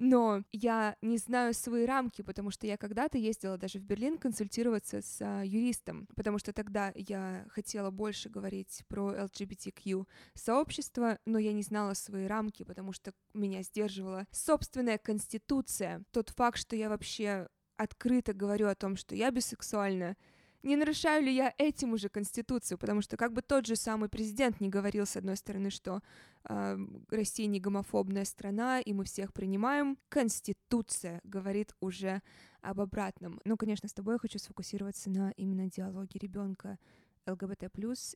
Но 0.00 0.44
я 0.50 0.96
не 1.02 1.18
знаю 1.18 1.52
свои 1.52 1.84
рамки, 1.84 2.22
потому 2.22 2.50
что 2.50 2.66
я 2.66 2.78
когда-то 2.78 3.18
ездила 3.18 3.58
даже 3.58 3.78
в 3.78 3.82
Берлин 3.82 4.16
консультироваться 4.16 5.02
с 5.02 5.18
а, 5.20 5.42
юристом, 5.44 6.08
потому 6.16 6.38
что 6.38 6.54
тогда 6.54 6.90
я 6.94 7.44
хотела 7.50 7.90
больше 7.90 8.30
говорить 8.30 8.82
про 8.88 9.14
LGBTQ 9.14 10.06
сообщество, 10.32 11.18
но 11.26 11.38
я 11.38 11.52
не 11.52 11.62
знала 11.62 11.92
свои 11.92 12.26
рамки, 12.26 12.62
потому 12.62 12.94
что 12.94 13.12
меня 13.34 13.62
сдерживала 13.62 14.26
собственная 14.30 14.96
конституция. 14.96 16.02
Тот 16.12 16.30
факт, 16.30 16.56
что 16.56 16.76
я 16.76 16.88
вообще 16.88 17.48
открыто 17.82 18.34
говорю 18.34 18.68
о 18.68 18.74
том, 18.74 18.96
что 18.96 19.14
я 19.14 19.30
бисексуальна, 19.30 20.16
не 20.62 20.76
нарушаю 20.76 21.24
ли 21.24 21.34
я 21.34 21.54
этим 21.56 21.94
уже 21.94 22.10
Конституцию, 22.10 22.76
потому 22.76 23.00
что 23.00 23.16
как 23.16 23.32
бы 23.32 23.40
тот 23.40 23.66
же 23.66 23.76
самый 23.76 24.10
президент 24.10 24.60
не 24.60 24.68
говорил, 24.68 25.06
с 25.06 25.16
одной 25.16 25.36
стороны, 25.38 25.70
что 25.70 26.02
э, 26.44 26.78
Россия 27.08 27.46
не 27.46 27.60
гомофобная 27.60 28.26
страна, 28.26 28.80
и 28.80 28.92
мы 28.92 29.04
всех 29.04 29.32
принимаем, 29.32 29.96
Конституция 30.10 31.22
говорит 31.24 31.74
уже 31.80 32.20
об 32.60 32.80
обратном. 32.82 33.40
Ну, 33.46 33.56
конечно, 33.56 33.88
с 33.88 33.94
тобой 33.94 34.16
я 34.16 34.18
хочу 34.18 34.38
сфокусироваться 34.38 35.08
на 35.08 35.30
именно 35.38 35.70
диалоге 35.70 36.18
ребенка 36.20 36.78
ЛГБТ+, 37.26 37.70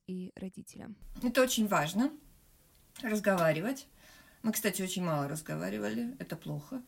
и 0.07 0.31
родителя. 0.37 0.91
Это 1.23 1.43
очень 1.43 1.67
важно, 1.67 2.13
разговаривать. 3.03 3.89
Мы, 4.43 4.53
кстати, 4.53 4.83
очень 4.83 5.03
мало 5.03 5.29
разговаривали, 5.29 6.15
это 6.19 6.37
плохо. 6.37 6.83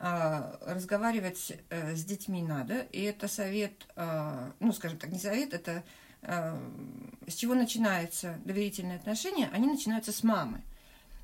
А, 0.00 0.58
разговаривать 0.64 1.54
э, 1.70 1.96
с 1.96 2.04
детьми 2.04 2.40
надо, 2.40 2.82
и 2.92 3.02
это 3.02 3.26
совет, 3.26 3.72
а, 3.96 4.52
ну, 4.60 4.72
скажем 4.72 4.96
так, 4.96 5.10
не 5.10 5.18
совет, 5.18 5.54
это 5.54 5.82
а, 6.22 6.56
с 7.26 7.34
чего 7.34 7.54
начинаются 7.54 8.38
доверительные 8.44 8.96
отношения, 8.96 9.50
они 9.52 9.66
начинаются 9.66 10.12
с 10.12 10.22
мамы. 10.22 10.62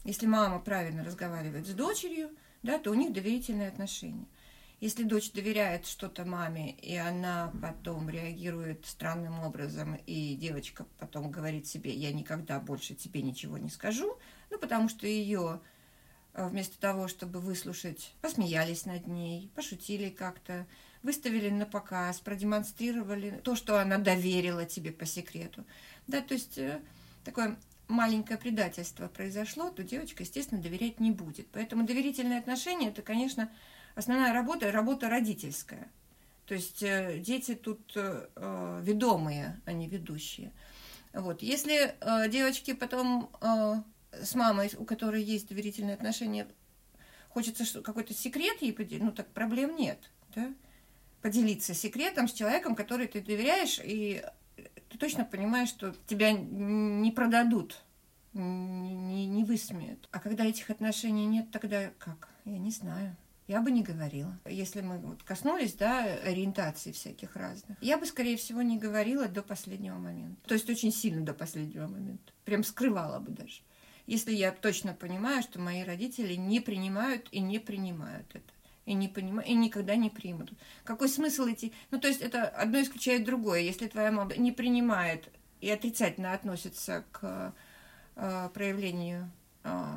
Если 0.04 0.26
мама 0.26 0.58
правильно 0.58 1.04
разговаривает 1.04 1.68
с 1.68 1.70
дочерью, 1.70 2.30
да, 2.64 2.78
то 2.78 2.90
у 2.90 2.94
них 2.94 3.12
доверительные 3.12 3.68
отношения. 3.68 4.26
Если 4.80 5.04
дочь 5.04 5.30
доверяет 5.30 5.86
что-то 5.86 6.24
маме, 6.24 6.72
и 6.72 6.96
она 6.96 7.52
потом 7.62 8.10
реагирует 8.10 8.84
странным 8.86 9.38
образом, 9.38 9.96
и 10.06 10.34
девочка 10.34 10.84
потом 10.98 11.30
говорит 11.30 11.68
себе, 11.68 11.94
я 11.94 12.12
никогда 12.12 12.58
больше 12.58 12.94
тебе 12.94 13.22
ничего 13.22 13.56
не 13.56 13.70
скажу, 13.70 14.18
ну, 14.50 14.58
потому 14.58 14.88
что 14.88 15.06
ее 15.06 15.60
вместо 16.34 16.78
того, 16.78 17.08
чтобы 17.08 17.40
выслушать, 17.40 18.12
посмеялись 18.20 18.86
над 18.86 19.06
ней, 19.06 19.50
пошутили 19.54 20.10
как-то, 20.10 20.66
выставили 21.02 21.48
на 21.50 21.66
показ, 21.66 22.20
продемонстрировали 22.20 23.40
то, 23.44 23.54
что 23.54 23.78
она 23.80 23.98
доверила 23.98 24.64
тебе 24.64 24.90
по 24.90 25.06
секрету. 25.06 25.64
Да, 26.06 26.20
то 26.20 26.34
есть 26.34 26.58
э, 26.58 26.80
такое 27.24 27.56
маленькое 27.88 28.38
предательство 28.38 29.08
произошло, 29.08 29.70
то 29.70 29.82
девочка, 29.82 30.22
естественно, 30.22 30.60
доверять 30.60 31.00
не 31.00 31.12
будет. 31.12 31.46
Поэтому 31.52 31.84
доверительные 31.84 32.38
отношения– 32.38 32.88
это, 32.90 33.02
конечно, 33.02 33.50
основная 33.94 34.32
работа, 34.32 34.72
работа 34.72 35.08
родительская. 35.08 35.88
То 36.46 36.54
есть 36.54 36.82
э, 36.82 37.18
дети 37.20 37.54
тут 37.54 37.92
э, 37.94 38.80
ведомые, 38.82 39.60
а 39.66 39.72
не 39.72 39.88
ведущие. 39.88 40.52
Вот. 41.12 41.42
Если 41.42 41.94
э, 42.00 42.28
девочки 42.28 42.72
потом 42.72 43.30
э, 43.40 43.74
с 44.22 44.34
мамой, 44.34 44.70
у 44.76 44.84
которой 44.84 45.22
есть 45.22 45.48
доверительные 45.48 45.94
отношения, 45.94 46.46
хочется 47.30 47.82
какой-то 47.82 48.14
секрет 48.14 48.62
ей 48.62 48.72
поделить, 48.72 49.02
ну 49.02 49.12
так 49.12 49.28
проблем 49.28 49.76
нет, 49.76 50.10
да? 50.34 50.52
Поделиться 51.20 51.74
секретом 51.74 52.28
с 52.28 52.32
человеком, 52.32 52.74
который 52.74 53.06
ты 53.06 53.20
доверяешь, 53.20 53.80
и 53.82 54.22
ты 54.90 54.98
точно 54.98 55.24
понимаешь, 55.24 55.70
что 55.70 55.94
тебя 56.06 56.32
не 56.32 57.10
продадут, 57.10 57.82
не, 58.34 59.26
не 59.26 59.44
высмеют. 59.44 60.08
А 60.12 60.20
когда 60.20 60.44
этих 60.44 60.70
отношений 60.70 61.26
нет, 61.26 61.50
тогда 61.50 61.90
как? 61.98 62.28
Я 62.44 62.58
не 62.58 62.70
знаю. 62.70 63.16
Я 63.46 63.60
бы 63.60 63.70
не 63.70 63.82
говорила. 63.82 64.38
Если 64.46 64.80
мы 64.80 64.98
вот 64.98 65.22
коснулись, 65.22 65.74
да, 65.74 66.04
ориентаций 66.04 66.92
всяких 66.92 67.36
разных, 67.36 67.76
я 67.82 67.98
бы, 67.98 68.06
скорее 68.06 68.36
всего, 68.36 68.62
не 68.62 68.78
говорила 68.78 69.28
до 69.28 69.42
последнего 69.42 69.98
момента. 69.98 70.40
То 70.48 70.54
есть 70.54 70.68
очень 70.70 70.92
сильно 70.92 71.24
до 71.24 71.34
последнего 71.34 71.86
момента. 71.86 72.32
Прям 72.44 72.64
скрывала 72.64 73.18
бы 73.18 73.32
даже 73.32 73.60
если 74.06 74.32
я 74.32 74.52
точно 74.52 74.92
понимаю, 74.92 75.42
что 75.42 75.60
мои 75.60 75.82
родители 75.82 76.34
не 76.34 76.60
принимают 76.60 77.28
и 77.30 77.40
не 77.40 77.58
принимают 77.58 78.26
это. 78.32 78.44
И, 78.86 78.92
не 78.92 79.08
понимают, 79.08 79.48
и 79.48 79.54
никогда 79.54 79.96
не 79.96 80.10
примут. 80.10 80.52
Какой 80.84 81.08
смысл 81.08 81.48
идти? 81.48 81.72
Ну, 81.90 81.98
то 81.98 82.06
есть 82.06 82.20
это 82.20 82.46
одно 82.46 82.82
исключает 82.82 83.24
другое. 83.24 83.60
Если 83.60 83.86
твоя 83.86 84.12
мама 84.12 84.36
не 84.36 84.52
принимает 84.52 85.30
и 85.62 85.70
отрицательно 85.70 86.34
относится 86.34 87.02
к 87.10 87.54
э, 88.16 88.50
проявлению 88.52 89.30
э, 89.62 89.96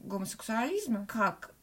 гомосексуализма, 0.00 1.06
как 1.06 1.54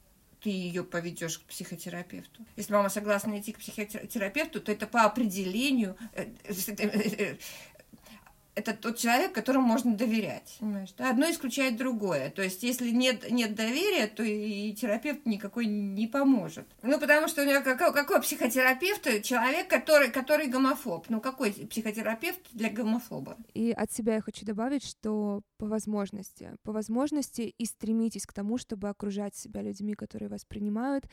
ты 0.44 0.50
ее 0.50 0.84
поведешь 0.84 1.40
к 1.40 1.44
психотерапевту. 1.44 2.46
Если 2.58 2.74
мама 2.74 2.90
согласна 2.90 3.40
идти 3.40 3.54
к 3.54 3.60
психотерапевту, 3.60 4.60
то 4.60 4.74
это 4.74 4.88
по 4.88 5.04
определению 5.04 5.96
э, 6.14 6.26
э, 6.44 6.54
э, 6.68 7.38
это 8.56 8.74
тот 8.74 8.98
человек, 8.98 9.34
которому 9.34 9.68
можно 9.68 9.96
доверять. 9.96 10.58
Понимаешь? 10.60 10.94
Одно 10.98 11.30
исключает 11.30 11.78
другое. 11.78 12.30
То 12.30 12.42
есть, 12.42 12.63
если 12.63 12.89
нет, 12.89 13.30
нет 13.32 13.56
доверия, 13.56 14.08
то 14.08 14.24
и 14.24 14.72
терапевт 14.74 15.26
никакой 15.26 15.66
не 15.66 16.08
поможет. 16.08 16.68
Ну, 16.82 17.00
потому 17.00 17.28
что 17.28 17.42
у 17.42 17.46
него 17.46 17.63
какой, 17.63 17.94
какой 17.94 18.22
психотерапевт? 18.22 19.24
Человек, 19.24 19.68
который, 19.68 20.12
который 20.12 20.48
гомофоб. 20.48 21.10
Ну, 21.10 21.20
какой 21.20 21.52
психотерапевт 21.52 22.42
для 22.52 22.70
гомофоба? 22.70 23.38
И 23.54 23.72
от 23.72 23.92
себя 23.92 24.16
я 24.16 24.22
хочу 24.22 24.46
добавить, 24.46 24.86
что 24.86 25.42
по 25.58 25.66
возможности, 25.66 26.52
по 26.63 26.72
возможности 26.72 27.54
и 27.58 27.66
стремитесь 27.66 28.26
к 28.26 28.34
тому, 28.34 28.58
чтобы 28.58 28.89
окружать 28.89 29.36
себя 29.36 29.62
людьми, 29.62 29.94
которые 29.94 30.30
вас 30.30 30.46
принимают, 30.46 31.06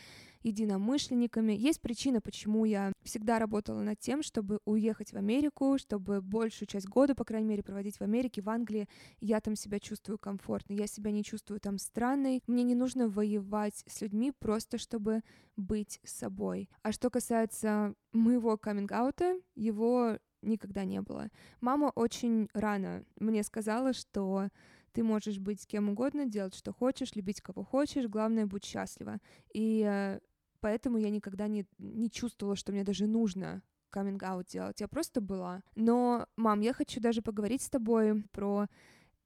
единомышленниками. 0.42 1.52
Есть 1.52 1.80
причина, 1.80 2.20
почему 2.20 2.64
я 2.64 2.92
всегда 3.02 3.38
работала 3.38 3.80
над 3.82 3.98
тем, 3.98 4.22
чтобы 4.22 4.58
уехать 4.64 5.12
в 5.12 5.16
Америку, 5.16 5.78
чтобы 5.78 6.20
большую 6.20 6.66
часть 6.66 6.86
года, 6.86 7.14
по 7.14 7.24
крайней 7.30 7.48
мере, 7.48 7.62
проводить 7.62 7.98
в 7.98 8.02
Америке, 8.02 8.42
в 8.42 8.48
Англии. 8.48 8.88
Я 9.20 9.40
там 9.40 9.54
себя 9.54 9.78
чувствую 9.78 10.18
комфортно, 10.18 10.72
я 10.74 10.88
себя 10.88 11.12
не 11.12 11.22
чувствую 11.22 11.60
там 11.60 11.78
странной. 11.78 12.42
Мне 12.48 12.64
не 12.64 12.74
нужно 12.74 13.08
воевать 13.08 13.84
с 13.86 14.00
людьми 14.00 14.32
просто, 14.32 14.78
чтобы 14.78 15.22
быть 15.56 16.00
собой. 16.02 16.68
А 16.82 16.90
что 16.90 17.08
касается 17.08 17.94
моего 18.12 18.56
каминг-аута, 18.56 19.40
его 19.54 20.18
никогда 20.42 20.84
не 20.84 21.00
было. 21.02 21.28
Мама 21.60 21.92
очень 21.94 22.48
рано 22.52 23.04
мне 23.20 23.44
сказала, 23.44 23.92
что 23.92 24.48
Ты 24.92 25.04
можешь 25.04 25.38
быть 25.38 25.68
кем 25.68 25.90
угодно, 25.90 26.26
делать 26.26 26.56
что 26.56 26.72
хочешь, 26.72 27.14
любить 27.14 27.40
кого 27.40 27.62
хочешь, 27.62 28.08
главное, 28.08 28.46
будь 28.46 28.64
счастлива. 28.64 29.18
И 29.54 29.84
э, 29.86 30.18
поэтому 30.60 30.98
я 30.98 31.10
никогда 31.10 31.46
не, 31.46 31.64
не 31.78 32.10
чувствовала, 32.10 32.56
что 32.56 32.72
мне 32.72 32.82
даже 32.82 33.06
нужно 33.06 33.62
каминг-аут 33.90 34.46
делать. 34.46 34.80
Я 34.80 34.88
просто 34.88 35.20
была. 35.20 35.62
Но, 35.74 36.26
мам, 36.36 36.60
я 36.60 36.72
хочу 36.72 37.00
даже 37.00 37.22
поговорить 37.22 37.62
с 37.62 37.70
тобой 37.70 38.22
про 38.32 38.66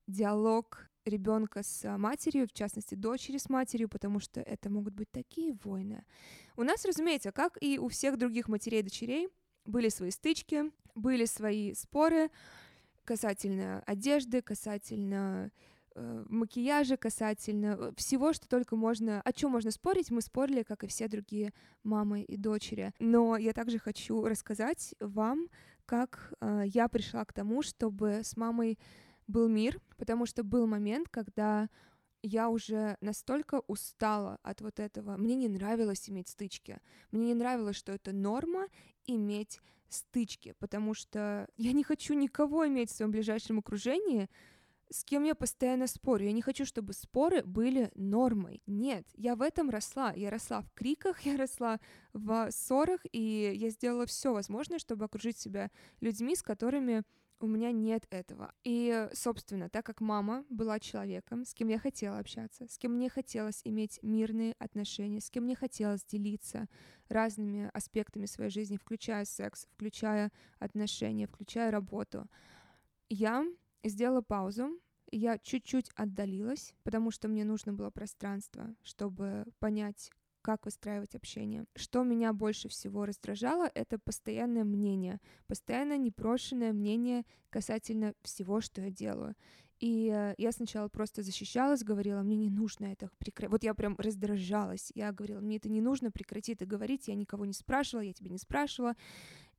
диалог 0.06 0.90
ребенка 1.04 1.62
с 1.62 1.96
матерью, 1.98 2.48
в 2.48 2.52
частности, 2.52 2.94
дочери 2.94 3.36
с 3.36 3.48
матерью, 3.48 3.88
потому 3.88 4.20
что 4.20 4.40
это 4.40 4.70
могут 4.70 4.94
быть 4.94 5.10
такие 5.10 5.56
войны. 5.62 6.04
У 6.56 6.62
нас, 6.62 6.84
разумеется, 6.84 7.30
как 7.30 7.58
и 7.60 7.78
у 7.78 7.88
всех 7.88 8.16
других 8.16 8.48
матерей 8.48 8.80
и 8.80 8.82
дочерей, 8.82 9.28
были 9.66 9.88
свои 9.88 10.10
стычки, 10.10 10.72
были 10.94 11.24
свои 11.24 11.74
споры 11.74 12.30
касательно 13.04 13.82
одежды, 13.86 14.42
касательно 14.42 15.50
макияжа, 16.28 16.96
касательно 16.96 17.76
э, 17.78 17.92
всего, 17.96 18.32
что 18.32 18.48
только 18.48 18.76
можно, 18.76 19.20
о 19.22 19.32
чем 19.32 19.52
можно 19.52 19.70
спорить, 19.70 20.10
мы 20.10 20.20
спорили, 20.20 20.62
как 20.62 20.84
и 20.84 20.86
все 20.86 21.08
другие 21.08 21.52
мамы 21.82 22.22
и 22.22 22.36
дочери. 22.36 22.92
Но 22.98 23.36
я 23.36 23.52
также 23.52 23.78
хочу 23.78 24.24
рассказать 24.24 24.94
вам, 25.00 25.48
как 25.86 26.32
э, 26.40 26.64
я 26.66 26.88
пришла 26.88 27.24
к 27.24 27.32
тому, 27.32 27.62
чтобы 27.62 28.20
с 28.24 28.36
мамой 28.36 28.78
был 29.26 29.48
мир, 29.48 29.80
потому 29.96 30.26
что 30.26 30.42
был 30.42 30.66
момент, 30.66 31.08
когда 31.08 31.68
я 32.22 32.48
уже 32.48 32.96
настолько 33.00 33.62
устала 33.66 34.38
от 34.42 34.62
вот 34.62 34.80
этого. 34.80 35.16
Мне 35.16 35.34
не 35.34 35.48
нравилось 35.48 36.08
иметь 36.08 36.28
стычки. 36.28 36.80
Мне 37.10 37.26
не 37.26 37.34
нравилось, 37.34 37.76
что 37.76 37.92
это 37.92 38.12
норма 38.12 38.66
иметь 39.06 39.60
стычки, 39.90 40.54
потому 40.58 40.94
что 40.94 41.46
я 41.56 41.72
не 41.72 41.84
хочу 41.84 42.14
никого 42.14 42.66
иметь 42.66 42.90
в 42.90 42.94
своем 42.94 43.10
ближайшем 43.10 43.58
окружении, 43.58 44.28
с 44.94 45.02
кем 45.02 45.24
я 45.24 45.34
постоянно 45.34 45.88
спорю. 45.88 46.26
Я 46.26 46.32
не 46.32 46.40
хочу, 46.40 46.64
чтобы 46.64 46.92
споры 46.92 47.42
были 47.42 47.90
нормой. 47.96 48.62
Нет, 48.66 49.04
я 49.14 49.34
в 49.34 49.42
этом 49.42 49.68
росла. 49.68 50.12
Я 50.12 50.30
росла 50.30 50.62
в 50.62 50.70
криках, 50.72 51.20
я 51.26 51.36
росла 51.36 51.80
в 52.12 52.48
ссорах, 52.52 53.00
и 53.10 53.52
я 53.56 53.70
сделала 53.70 54.06
все 54.06 54.32
возможное, 54.32 54.78
чтобы 54.78 55.04
окружить 55.04 55.36
себя 55.36 55.72
людьми, 56.00 56.36
с 56.36 56.42
которыми 56.42 57.02
у 57.40 57.48
меня 57.48 57.72
нет 57.72 58.06
этого. 58.10 58.54
И, 58.62 59.08
собственно, 59.14 59.68
так 59.68 59.84
как 59.84 60.00
мама 60.00 60.44
была 60.48 60.78
человеком, 60.78 61.44
с 61.44 61.54
кем 61.54 61.66
я 61.66 61.80
хотела 61.80 62.18
общаться, 62.18 62.68
с 62.68 62.78
кем 62.78 62.92
мне 62.92 63.10
хотелось 63.10 63.62
иметь 63.64 63.98
мирные 64.00 64.54
отношения, 64.60 65.20
с 65.20 65.28
кем 65.28 65.42
мне 65.42 65.56
хотелось 65.56 66.04
делиться 66.04 66.68
разными 67.08 67.68
аспектами 67.74 68.26
своей 68.26 68.50
жизни, 68.50 68.76
включая 68.76 69.24
секс, 69.24 69.66
включая 69.74 70.30
отношения, 70.60 71.26
включая 71.26 71.72
работу, 71.72 72.28
я 73.10 73.44
сделала 73.84 74.22
паузу, 74.22 74.80
я 75.10 75.38
чуть-чуть 75.38 75.90
отдалилась, 75.94 76.74
потому 76.82 77.10
что 77.10 77.28
мне 77.28 77.44
нужно 77.44 77.72
было 77.72 77.90
пространство, 77.90 78.74
чтобы 78.82 79.44
понять, 79.58 80.10
как 80.42 80.66
выстраивать 80.66 81.14
общение. 81.14 81.64
Что 81.74 82.02
меня 82.02 82.32
больше 82.32 82.68
всего 82.68 83.06
раздражало, 83.06 83.70
это 83.74 83.98
постоянное 83.98 84.64
мнение, 84.64 85.20
постоянно 85.46 85.96
непрошенное 85.96 86.72
мнение 86.72 87.24
касательно 87.50 88.14
всего, 88.22 88.60
что 88.60 88.82
я 88.82 88.90
делаю. 88.90 89.34
И 89.80 90.10
э, 90.14 90.34
я 90.38 90.52
сначала 90.52 90.88
просто 90.88 91.22
защищалась, 91.22 91.82
говорила, 91.82 92.22
мне 92.22 92.36
не 92.36 92.50
нужно 92.50 92.86
это 92.86 93.10
прекратить. 93.18 93.50
Вот 93.50 93.64
я 93.64 93.74
прям 93.74 93.96
раздражалась. 93.98 94.92
Я 94.94 95.12
говорила, 95.12 95.40
мне 95.40 95.56
это 95.56 95.68
не 95.68 95.80
нужно, 95.80 96.10
прекрати 96.10 96.52
это 96.52 96.66
говорить, 96.66 97.08
я 97.08 97.14
никого 97.14 97.44
не 97.44 97.52
спрашивала, 97.52 98.02
я 98.04 98.12
тебя 98.12 98.30
не 98.30 98.38
спрашивала. 98.38 98.94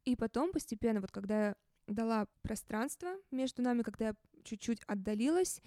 И 0.04 0.16
потом 0.16 0.52
постепенно, 0.52 1.02
вот 1.02 1.12
когда 1.12 1.56
дала 1.88 2.28
пространство 2.42 3.16
между 3.32 3.62
нами, 3.62 3.82
когда 3.82 4.10
я 4.10 4.16
чуть-чуть 4.44 4.82
отдалилась, 4.88 5.62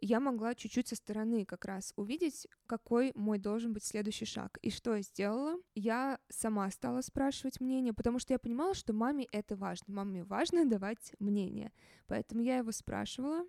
я 0.00 0.20
могла 0.20 0.54
чуть-чуть 0.54 0.88
со 0.88 0.96
стороны 0.96 1.44
как 1.44 1.64
раз 1.64 1.92
увидеть, 1.96 2.46
какой 2.66 3.12
мой 3.14 3.38
должен 3.38 3.72
быть 3.72 3.84
следующий 3.84 4.26
шаг. 4.26 4.58
И 4.60 4.70
что 4.70 4.96
я 4.96 5.02
сделала? 5.02 5.58
Я 5.74 6.18
сама 6.28 6.70
стала 6.70 7.00
спрашивать 7.00 7.60
мнение, 7.60 7.94
потому 7.94 8.18
что 8.18 8.34
я 8.34 8.38
понимала, 8.38 8.74
что 8.74 8.92
маме 8.92 9.26
это 9.32 9.56
важно. 9.56 9.94
Маме 9.94 10.24
важно 10.24 10.66
давать 10.66 11.14
мнение. 11.20 11.72
Поэтому 12.06 12.42
я 12.42 12.58
его 12.58 12.72
спрашивала. 12.72 13.46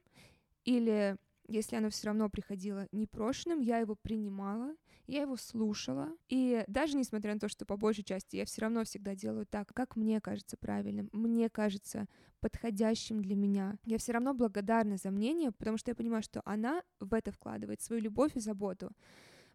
Или 0.64 1.18
если 1.48 1.76
оно 1.76 1.90
все 1.90 2.08
равно 2.08 2.30
приходило 2.30 2.88
непрошенным, 2.92 3.62
я 3.62 3.80
его 3.80 3.96
принимала, 3.96 4.76
я 5.08 5.22
его 5.22 5.38
слушала. 5.38 6.10
И 6.30 6.64
даже 6.68 6.98
несмотря 6.98 7.34
на 7.34 7.40
то, 7.40 7.48
что 7.48 7.66
по 7.66 7.78
большей 7.78 8.04
части 8.04 8.38
я 8.38 8.46
все 8.46 8.62
равно 8.62 8.84
всегда 8.84 9.16
делаю 9.16 9.46
так, 9.46 9.72
как 9.74 9.96
мне 9.96 10.20
кажется 10.22 10.58
правильным, 10.58 11.10
мне 11.14 11.50
кажется 11.50 12.08
подходящим 12.40 13.22
для 13.22 13.36
меня, 13.36 13.78
я 13.86 13.98
все 13.98 14.12
равно 14.12 14.34
благодарна 14.34 14.98
за 14.98 15.12
мнение, 15.12 15.52
потому 15.52 15.78
что 15.78 15.92
я 15.92 15.96
понимаю, 15.96 16.24
что 16.24 16.42
она 16.46 16.84
в 17.00 17.14
это 17.14 17.32
вкладывает 17.32 17.82
свою 17.82 18.02
любовь 18.02 18.36
и 18.36 18.40
заботу. 18.40 18.92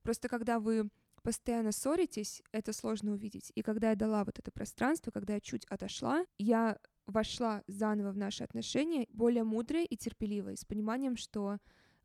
Просто 0.02 0.28
когда 0.28 0.58
вы 0.58 0.88
постоянно 1.22 1.72
ссоритесь, 1.72 2.42
это 2.52 2.72
сложно 2.72 3.12
увидеть. 3.12 3.52
И 3.54 3.62
когда 3.62 3.90
я 3.90 3.96
дала 3.96 4.24
вот 4.24 4.38
это 4.38 4.50
пространство, 4.50 5.10
когда 5.10 5.34
я 5.34 5.40
чуть 5.40 5.66
отошла, 5.66 6.24
я 6.38 6.78
вошла 7.06 7.62
заново 7.66 8.12
в 8.12 8.16
наши 8.16 8.44
отношения 8.44 9.06
более 9.10 9.44
мудрой 9.44 9.84
и 9.84 9.96
терпеливой, 9.96 10.56
с 10.56 10.64
пониманием, 10.64 11.16
что 11.16 11.58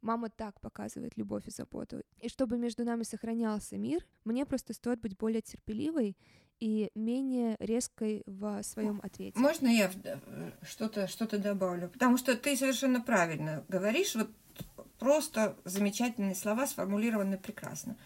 Мама 0.05 0.29
так 0.29 0.61
показывает 0.61 1.17
любовь 1.17 1.47
и 1.47 1.51
заботу. 1.51 2.03
И 2.19 2.29
чтобы 2.29 2.59
между 2.59 2.83
нами 2.83 3.01
сохранялся 3.01 3.75
мир, 3.75 4.05
мне 4.23 4.45
просто 4.45 4.73
стоит 4.73 5.01
быть 5.01 5.17
более 5.17 5.41
терпеливой 5.41 6.15
и 6.59 6.91
менее 6.93 7.55
резкой 7.59 8.21
в 8.27 8.61
своем 8.61 9.01
ответе. 9.01 9.39
Можно 9.39 9.67
я 9.67 9.89
что-то 10.61 11.07
что 11.07 11.39
добавлю? 11.39 11.89
Потому 11.89 12.17
что 12.17 12.37
ты 12.37 12.55
совершенно 12.55 13.01
правильно 13.01 13.65
говоришь, 13.67 14.13
вот 14.13 14.29
просто 14.99 15.57
замечательные 15.65 16.35
слова 16.35 16.67
сформулированы 16.67 17.39
прекрасно. 17.39 17.97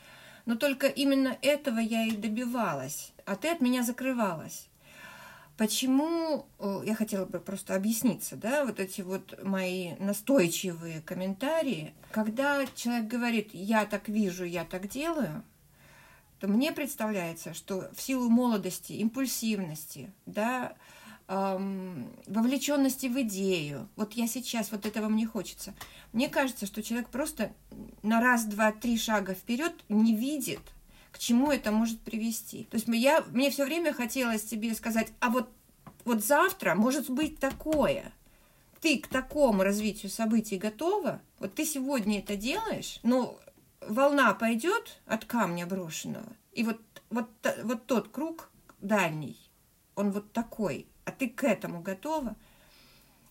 Но 0.46 0.56
только 0.56 0.88
именно 0.88 1.38
этого 1.42 1.80
я 1.80 2.06
и 2.06 2.16
добивалась, 2.16 3.12
а 3.26 3.36
ты 3.36 3.50
от 3.50 3.60
меня 3.60 3.84
закрывалась. 3.84 4.69
Почему, 5.60 6.46
э, 6.58 6.84
я 6.86 6.96
хотела 6.96 7.26
бы 7.26 7.38
просто 7.42 7.76
объясниться, 7.76 8.38
да, 8.38 8.64
вот 8.64 8.80
эти 8.80 9.02
вот 9.02 9.44
мои 9.44 9.96
настойчивые 10.00 11.02
комментарии, 11.02 11.94
когда 12.12 12.66
человек 12.76 13.08
говорит, 13.08 13.50
я 13.52 13.86
так 13.86 14.08
вижу, 14.08 14.46
я 14.46 14.64
так 14.64 14.88
делаю, 14.88 15.44
то 16.40 16.48
мне 16.48 16.72
представляется, 16.72 17.54
что 17.54 17.90
в 17.94 18.02
силу 18.02 18.30
молодости, 18.30 18.94
импульсивности, 18.94 20.14
да, 20.26 20.78
эм, 21.28 22.10
вовлеченности 22.26 23.08
в 23.08 23.20
идею, 23.24 23.90
вот 23.98 24.14
я 24.14 24.28
сейчас, 24.28 24.72
вот 24.72 24.86
этого 24.86 25.10
мне 25.10 25.28
хочется, 25.28 25.74
мне 26.14 26.30
кажется, 26.30 26.68
что 26.68 26.82
человек 26.82 27.10
просто 27.10 27.52
на 28.02 28.22
раз, 28.22 28.46
два, 28.46 28.72
три 28.72 28.98
шага 28.98 29.34
вперед 29.34 29.74
не 29.90 30.16
видит, 30.16 30.62
чему 31.20 31.52
это 31.52 31.72
может 31.72 32.00
привести. 32.00 32.64
То 32.66 32.76
есть 32.76 32.88
я, 32.88 33.24
мне 33.30 33.52
все 33.52 33.66
время 33.66 33.94
хотелось 33.94 34.44
тебе 34.44 34.74
сказать, 34.74 35.12
а 35.20 35.30
вот, 35.30 35.50
вот 36.06 36.24
завтра 36.24 36.76
может 36.76 37.10
быть 37.10 37.40
такое. 37.40 38.12
Ты 38.82 39.00
к 39.00 39.08
такому 39.08 39.64
развитию 39.64 40.10
событий 40.10 40.58
готова? 40.58 41.22
Вот 41.40 41.54
ты 41.54 41.66
сегодня 41.66 42.20
это 42.20 42.38
делаешь, 42.38 43.00
но 43.04 43.38
волна 43.82 44.34
пойдет 44.34 45.02
от 45.06 45.26
камня 45.26 45.66
брошенного, 45.68 46.32
и 46.54 46.64
вот, 46.64 46.80
вот, 47.10 47.30
вот 47.64 47.86
тот 47.86 48.08
круг 48.08 48.50
дальний, 48.80 49.38
он 49.96 50.12
вот 50.12 50.32
такой, 50.32 50.88
а 51.04 51.12
ты 51.12 51.30
к 51.30 51.44
этому 51.44 51.82
готова– 51.82 52.36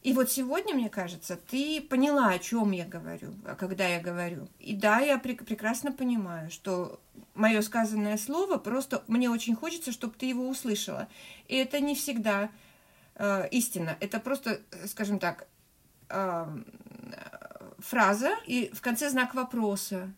и 0.03 0.13
вот 0.13 0.31
сегодня, 0.31 0.75
мне 0.75 0.89
кажется, 0.89 1.37
ты 1.37 1.81
поняла, 1.81 2.29
о 2.29 2.39
чем 2.39 2.71
я 2.71 2.85
говорю, 2.85 3.35
когда 3.59 3.87
я 3.87 4.01
говорю. 4.01 4.49
И 4.61 4.75
да, 4.75 5.01
я 5.01 5.19
прек- 5.19 5.45
прекрасно 5.45 5.93
понимаю, 5.93 6.51
что 6.51 7.01
мое 7.35 7.61
сказанное 7.63 8.17
слово 8.17 8.59
просто 8.59 9.03
мне 9.09 9.29
очень 9.29 9.57
хочется, 9.57 9.91
чтобы 9.91 10.15
ты 10.17 10.27
его 10.27 10.49
услышала. 10.49 11.09
И 11.49 11.57
это 11.57 11.81
не 11.81 11.97
всегда 11.97 12.51
э, 13.17 13.49
истина. 13.51 13.97
Это 13.99 14.21
просто, 14.21 14.61
скажем 14.87 15.19
так, 15.19 15.49
э, 16.11 16.47
фраза 17.79 18.37
и 18.47 18.71
в 18.73 18.81
конце 18.81 19.11
знак 19.11 19.35
вопроса 19.35 20.13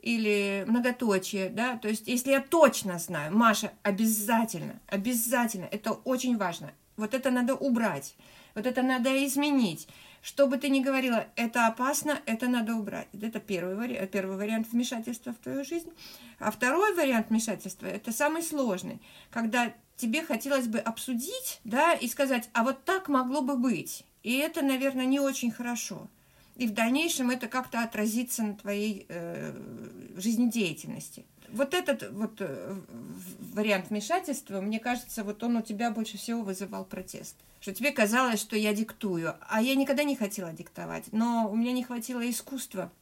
или 0.00 0.64
многоточие, 0.66 1.48
да, 1.48 1.76
то 1.76 1.88
есть 1.88 2.08
если 2.08 2.32
я 2.32 2.40
точно 2.40 2.98
знаю, 2.98 3.36
Маша, 3.36 3.72
обязательно, 3.82 4.80
обязательно, 4.88 5.66
это 5.66 5.92
очень 5.92 6.36
важно, 6.36 6.72
вот 6.96 7.14
это 7.14 7.30
надо 7.30 7.54
убрать. 7.54 8.16
Вот 8.54 8.66
это 8.66 8.82
надо 8.82 9.24
изменить. 9.26 9.88
Что 10.22 10.46
бы 10.46 10.56
ты 10.56 10.68
ни 10.68 10.80
говорила, 10.80 11.26
это 11.34 11.66
опасно, 11.66 12.20
это 12.26 12.46
надо 12.46 12.74
убрать. 12.74 13.08
Это 13.12 13.40
первый, 13.40 13.74
вари... 13.74 14.08
первый 14.10 14.36
вариант 14.36 14.68
вмешательства 14.70 15.32
в 15.32 15.38
твою 15.38 15.64
жизнь. 15.64 15.90
А 16.38 16.50
второй 16.50 16.94
вариант 16.94 17.30
вмешательства– 17.30 17.86
это 17.88 18.12
самый 18.12 18.42
сложный, 18.42 19.00
когда 19.30 19.72
тебе 19.96 20.22
хотелось 20.22 20.68
бы 20.68 20.78
обсудить, 20.78 21.60
да, 21.64 21.94
и 21.94 22.08
сказать, 22.08 22.48
а 22.52 22.62
вот 22.62 22.84
так 22.84 23.08
могло 23.08 23.40
бы 23.42 23.56
быть. 23.56 24.04
И 24.22 24.36
это, 24.36 24.62
наверное, 24.62 25.06
не 25.06 25.18
очень 25.18 25.50
хорошо. 25.50 26.08
И 26.62 26.66
в 26.68 26.74
дальнейшем 26.74 27.30
это 27.30 27.48
как-то 27.48 27.82
отразится 27.82 28.44
на 28.44 28.54
твоей 28.54 29.06
э, 29.08 29.52
жизнедеятельности. 30.16 31.26
вот 31.48 31.74
этот 31.74 32.12
вот 32.12 32.36
э, 32.38 32.76
вариант 33.52 33.90
вмешательства, 33.90 34.60
мне 34.60 34.78
кажется, 34.78 35.24
вот 35.24 35.42
он 35.42 35.56
у 35.56 35.62
тебя 35.62 35.90
больше 35.90 36.18
всего 36.18 36.42
вызывал 36.42 36.84
протест. 36.84 37.34
Что 37.60 37.74
тебе 37.74 37.90
казалось, 37.90 38.40
что 38.40 38.56
я 38.56 38.72
диктую. 38.74 39.34
А 39.40 39.60
я 39.60 39.74
никогда 39.74 40.04
не 40.04 40.14
хотела 40.14 40.52
диктовать. 40.52 41.06
Но 41.10 41.50
у 41.50 41.56
меня 41.56 41.72
не 41.72 41.82
хватило 41.82 42.22
искусства 42.30 42.92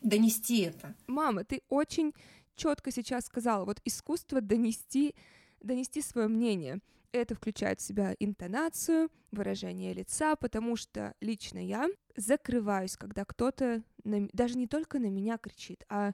донести 0.00 0.60
это. 0.60 0.94
Мама, 1.08 1.42
ты 1.42 1.62
очень 1.68 2.14
четко 2.54 2.92
сейчас 2.92 3.24
сказала, 3.24 3.64
вот 3.64 3.80
искусство 3.84 4.40
донести, 4.40 5.16
донести 5.60 6.02
свое 6.02 6.28
мнение. 6.28 6.78
Это 7.12 7.34
включает 7.34 7.80
в 7.80 7.84
себя 7.84 8.14
интонацию, 8.18 9.10
выражение 9.30 9.92
лица, 9.92 10.36
потому 10.36 10.76
что 10.76 11.14
лично 11.20 11.58
я 11.58 11.88
закрываюсь, 12.16 12.96
когда 12.96 13.24
кто-то, 13.24 13.82
на, 14.04 14.28
даже 14.32 14.56
не 14.56 14.66
только 14.66 14.98
на 14.98 15.10
меня 15.10 15.38
кричит, 15.38 15.84
а 15.88 16.12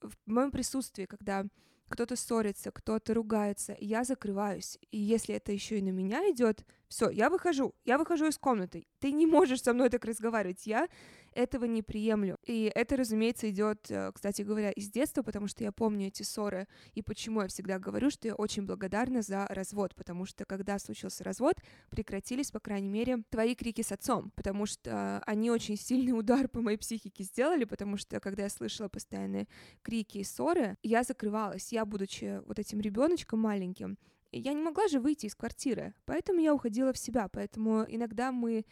в 0.00 0.14
моем 0.26 0.50
присутствии, 0.50 1.06
когда 1.06 1.46
кто-то 1.88 2.16
ссорится, 2.16 2.72
кто-то 2.72 3.14
ругается, 3.14 3.76
я 3.78 4.04
закрываюсь. 4.04 4.78
И 4.90 4.98
если 4.98 5.34
это 5.36 5.52
еще 5.52 5.78
и 5.78 5.82
на 5.82 5.90
меня 5.90 6.30
идет, 6.30 6.64
все, 6.88 7.10
я 7.10 7.30
выхожу, 7.30 7.74
я 7.84 7.98
выхожу 7.98 8.26
из 8.26 8.38
комнаты. 8.38 8.86
Ты 8.98 9.12
не 9.12 9.26
можешь 9.26 9.62
со 9.62 9.72
мной 9.72 9.88
так 9.88 10.04
разговаривать. 10.04 10.66
Я 10.66 10.88
этого 11.36 11.66
не 11.66 11.82
приемлю. 11.82 12.36
И 12.44 12.70
это, 12.74 12.96
разумеется, 12.96 13.50
идет, 13.50 13.90
э, 13.90 14.10
кстати 14.12 14.42
говоря, 14.42 14.70
из 14.70 14.90
детства, 14.90 15.22
потому 15.22 15.46
что 15.46 15.62
я 15.62 15.70
помню 15.70 16.08
эти 16.08 16.22
ссоры, 16.22 16.66
и 16.94 17.02
почему 17.02 17.42
я 17.42 17.48
всегда 17.48 17.78
говорю, 17.78 18.10
что 18.10 18.28
я 18.28 18.34
очень 18.34 18.64
благодарна 18.64 19.22
за 19.22 19.46
развод, 19.48 19.94
потому 19.94 20.24
что 20.24 20.44
когда 20.44 20.78
случился 20.78 21.24
развод, 21.24 21.56
прекратились, 21.90 22.50
по 22.50 22.60
крайней 22.60 22.88
мере, 22.88 23.22
твои 23.30 23.54
крики 23.54 23.82
с 23.82 23.92
отцом, 23.92 24.32
потому 24.34 24.66
что 24.66 25.22
они 25.26 25.50
очень 25.50 25.76
сильный 25.76 26.18
удар 26.18 26.48
по 26.48 26.60
моей 26.60 26.78
психике 26.78 27.24
сделали, 27.24 27.64
потому 27.64 27.96
что 27.96 28.18
когда 28.20 28.44
я 28.44 28.48
слышала 28.48 28.88
постоянные 28.88 29.46
крики 29.82 30.18
и 30.18 30.24
ссоры, 30.24 30.76
я 30.82 31.02
закрывалась. 31.02 31.72
Я, 31.72 31.84
будучи 31.84 32.40
вот 32.46 32.58
этим 32.58 32.80
ребеночком 32.80 33.40
маленьким, 33.40 33.98
я 34.32 34.52
не 34.52 34.62
могла 34.62 34.88
же 34.88 35.00
выйти 35.00 35.26
из 35.26 35.34
квартиры, 35.34 35.94
поэтому 36.04 36.40
я 36.40 36.54
уходила 36.54 36.92
в 36.92 36.98
себя, 36.98 37.28
поэтому 37.28 37.84
иногда 37.88 38.32
мы 38.32 38.64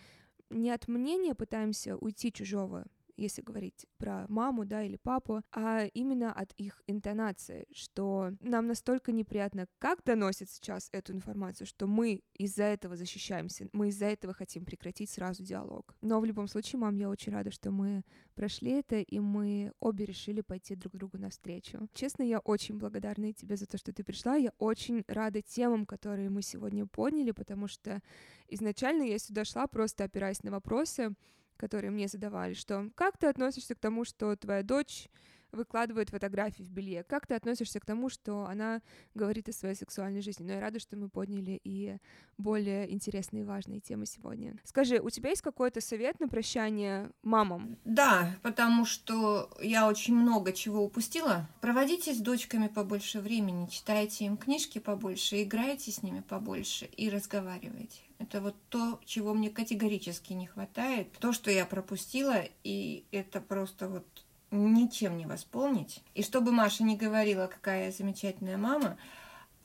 не 0.51 0.71
от 0.71 0.89
мнения 0.89 1.35
пытаемся 1.35 1.97
уйти 1.97 2.33
чужого, 2.33 2.87
если 3.17 3.43
говорить 3.43 3.87
про 3.99 4.27
маму, 4.29 4.65
да, 4.65 4.83
или 4.83 4.97
папу, 4.97 5.43
а 5.53 5.85
именно 5.95 6.33
от 6.33 6.53
их 6.55 6.83
интонации, 6.87 7.67
что 7.73 8.33
нам 8.41 8.67
настолько 8.67 9.13
неприятно, 9.13 9.67
как 9.79 10.03
доносят 10.05 10.51
сейчас 10.51 10.89
эту 10.93 11.13
информацию, 11.13 11.67
что 11.67 11.87
мы 11.87 12.23
из-за 12.35 12.65
этого 12.65 12.97
защищаемся, 12.97 13.69
мы 13.73 13.89
из-за 13.89 14.07
этого 14.07 14.35
хотим 14.35 14.65
прекратить 14.65 15.11
сразу 15.11 15.43
диалог. 15.43 15.95
Но 16.01 16.21
в 16.21 16.25
любом 16.25 16.49
случае, 16.49 16.81
мам, 16.81 16.97
я 16.97 17.09
очень 17.09 17.33
рада, 17.33 17.51
что 17.51 17.71
мы 17.71 18.03
прошли 18.35 18.73
это, 18.73 18.97
и 18.97 19.19
мы 19.19 19.73
обе 19.81 20.05
решили 20.05 20.41
пойти 20.41 20.75
друг 20.75 20.95
другу 20.95 21.19
навстречу. 21.19 21.89
Честно, 21.95 22.23
я 22.23 22.41
очень 22.41 22.79
благодарна 22.79 23.33
тебе 23.33 23.57
за 23.57 23.67
то, 23.67 23.79
что 23.79 23.93
ты 23.93 24.05
пришла. 24.05 24.37
Я 24.37 24.53
очень 24.59 25.05
рада 25.07 25.43
темам, 25.43 25.87
которые 25.87 26.31
мы 26.31 26.43
сегодня 26.43 26.87
подняли, 26.87 27.31
потому 27.31 27.69
что 27.69 28.01
изначально 28.49 29.03
я 29.03 29.19
сюда 29.19 29.45
шла 29.45 29.67
просто 29.67 30.05
опираясь 30.05 30.43
на 30.43 30.51
вопросы, 30.51 31.15
которые 31.57 31.91
мне 31.91 32.09
задавали, 32.09 32.55
что 32.55 32.91
как 32.95 33.17
ты 33.19 33.27
относишься 33.27 33.75
к 33.75 33.79
тому, 33.79 34.05
что 34.05 34.35
твоя 34.37 34.63
дочь 34.63 35.09
выкладывает 35.55 36.11
фотографии 36.11 36.63
в 36.63 36.71
белье. 36.71 37.05
Как 37.05 37.27
ты 37.27 37.35
относишься 37.35 37.81
к 37.81 37.87
тому, 37.87 38.09
что 38.09 38.47
она 38.47 38.81
говорит 39.15 39.49
о 39.49 39.53
своей 39.53 39.75
сексуальной 39.75 40.21
жизни? 40.21 40.45
Но 40.45 40.53
я 40.53 40.61
рада, 40.61 40.79
что 40.79 40.97
мы 40.97 41.09
подняли 41.09 41.61
и 41.65 41.99
более 42.37 42.93
интересные 42.93 43.43
и 43.43 43.47
важные 43.47 43.81
темы 43.81 44.07
сегодня. 44.07 44.59
Скажи, 44.65 45.01
у 45.01 45.11
тебя 45.11 45.31
есть 45.31 45.43
какой-то 45.43 45.81
совет 45.81 46.21
на 46.21 46.29
прощание 46.29 47.11
мамам? 47.23 47.79
Да, 47.85 48.35
потому 48.43 48.85
что 48.85 49.51
я 49.61 49.89
очень 49.89 50.15
много 50.15 50.53
чего 50.53 50.83
упустила. 50.83 51.49
Проводите 51.61 52.15
с 52.15 52.19
дочками 52.19 52.69
побольше 52.69 53.21
времени, 53.21 53.67
читайте 53.67 54.25
им 54.25 54.37
книжки 54.37 54.79
побольше, 54.79 55.43
играйте 55.43 55.91
с 55.91 56.03
ними 56.03 56.21
побольше 56.21 56.87
и 56.87 57.09
разговаривайте. 57.09 58.01
Это 58.19 58.41
вот 58.41 58.55
то, 58.69 59.01
чего 59.05 59.35
мне 59.35 59.51
категорически 59.51 60.33
не 60.33 60.47
хватает, 60.47 61.13
то, 61.19 61.33
что 61.33 61.51
я 61.51 61.67
пропустила, 61.67 62.45
и 62.63 63.05
это 63.11 63.41
просто 63.41 63.89
вот 63.89 64.24
ничем 64.55 65.17
не 65.17 65.27
восполнить. 65.27 66.03
И 66.15 66.23
чтобы 66.23 66.53
Маша 66.53 66.85
не 66.85 66.97
говорила, 66.97 67.47
какая 67.47 67.87
я 67.87 67.93
замечательная 67.93 68.57
мама, 68.57 68.97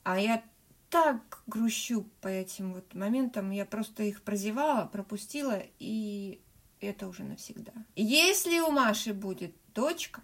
а 0.02 0.18
я 0.18 0.42
так 0.90 1.42
грущу 1.46 2.04
по 2.20 2.28
этим 2.28 2.74
вот 2.74 2.94
моментам, 2.94 3.50
я 3.50 3.64
просто 3.64 4.02
их 4.02 4.22
прозевала, 4.22 4.86
пропустила, 4.86 5.62
и 5.78 6.40
это 6.80 7.08
уже 7.08 7.22
навсегда. 7.22 7.72
Если 7.94 8.58
у 8.60 8.70
Маши 8.70 9.14
будет 9.14 9.54
дочка, 9.74 10.22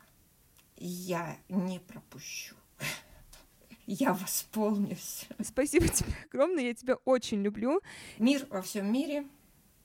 я 0.77 1.37
не 1.49 1.79
пропущу. 1.79 2.55
Я 3.87 4.13
восполнюсь. 4.13 5.27
Спасибо 5.43 5.87
тебе 5.87 6.13
огромное, 6.29 6.65
я 6.65 6.75
тебя 6.75 6.97
очень 7.05 7.41
люблю. 7.41 7.81
Мир 8.19 8.45
во 8.51 8.61
всем 8.61 8.93
мире, 8.93 9.27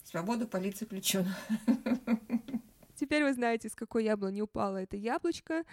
свободу 0.03 0.47
полиции 0.47 0.85
включен. 0.85 1.31
Теперь 3.01 3.23
вы 3.23 3.33
знаете, 3.33 3.67
с 3.67 3.73
какой 3.73 4.03
яблони 4.03 4.41
упало 4.41 4.77
это 4.77 4.95
яблочко. 4.95 5.63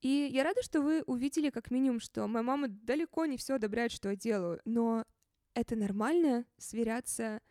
И 0.00 0.30
я 0.32 0.44
рада, 0.44 0.62
что 0.62 0.80
вы 0.80 1.02
увидели 1.02 1.50
как 1.50 1.70
минимум, 1.70 2.00
что 2.00 2.26
моя 2.26 2.42
мама 2.42 2.68
далеко 2.68 3.26
не 3.26 3.36
все 3.36 3.56
одобряет, 3.56 3.92
что 3.92 4.08
я 4.08 4.16
делаю, 4.16 4.62
но 4.64 5.04
это 5.52 5.76
нормально 5.76 6.46
сверяться 6.56 7.42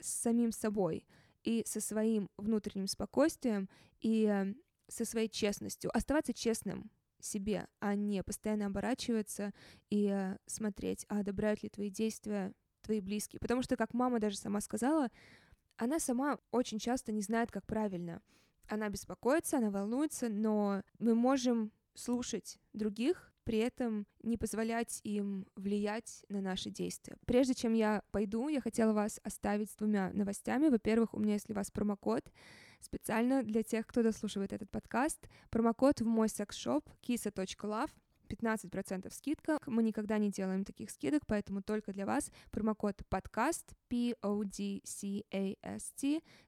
с 0.00 0.08
самим 0.08 0.50
собой 0.50 1.06
и 1.42 1.62
со 1.66 1.82
своим 1.82 2.30
внутренним 2.38 2.86
спокойствием 2.86 3.68
и 4.00 4.24
э, 4.24 4.54
со 4.88 5.04
своей 5.04 5.28
честностью, 5.28 5.94
оставаться 5.94 6.32
честным 6.32 6.90
себе, 7.20 7.68
а 7.80 7.94
не 7.94 8.22
постоянно 8.22 8.64
оборачиваться 8.66 9.52
и 9.90 10.08
э, 10.08 10.38
смотреть, 10.46 11.04
а 11.10 11.18
одобряют 11.18 11.62
ли 11.62 11.68
твои 11.68 11.90
действия 11.90 12.54
твои 12.80 13.00
близкие. 13.00 13.40
Потому 13.40 13.60
что, 13.60 13.76
как 13.76 13.92
мама 13.92 14.20
даже 14.20 14.38
сама 14.38 14.62
сказала, 14.62 15.10
она 15.76 15.98
сама 15.98 16.38
очень 16.50 16.78
часто 16.78 17.12
не 17.12 17.20
знает, 17.20 17.50
как 17.50 17.66
правильно 17.66 18.22
она 18.68 18.88
беспокоится, 18.88 19.58
она 19.58 19.70
волнуется, 19.70 20.28
но 20.28 20.82
мы 20.98 21.14
можем 21.14 21.72
слушать 21.94 22.58
других, 22.72 23.32
при 23.44 23.58
этом 23.58 24.06
не 24.22 24.38
позволять 24.38 25.00
им 25.04 25.46
влиять 25.54 26.24
на 26.28 26.40
наши 26.40 26.70
действия. 26.70 27.16
Прежде 27.26 27.54
чем 27.54 27.74
я 27.74 28.02
пойду, 28.10 28.48
я 28.48 28.60
хотела 28.60 28.92
вас 28.92 29.20
оставить 29.22 29.70
с 29.70 29.76
двумя 29.76 30.10
новостями. 30.12 30.68
Во-первых, 30.68 31.14
у 31.14 31.20
меня 31.20 31.34
есть 31.34 31.46
для 31.46 31.54
вас 31.54 31.70
промокод 31.70 32.24
специально 32.80 33.42
для 33.42 33.62
тех, 33.62 33.86
кто 33.86 34.02
дослушивает 34.02 34.52
этот 34.52 34.70
подкаст. 34.70 35.28
Промокод 35.50 36.00
в 36.00 36.06
мой 36.06 36.28
секс-шоп 36.28 36.88
kisa.love 37.02 37.90
15% 38.34 39.12
скидка. 39.12 39.58
Мы 39.66 39.82
никогда 39.82 40.18
не 40.18 40.30
делаем 40.30 40.64
таких 40.64 40.90
скидок, 40.90 41.22
поэтому 41.26 41.62
только 41.62 41.92
для 41.92 42.06
вас 42.06 42.30
промокод 42.50 43.02
подкаст 43.08 43.74
P-O-D-C-A-S-T. 43.88 44.22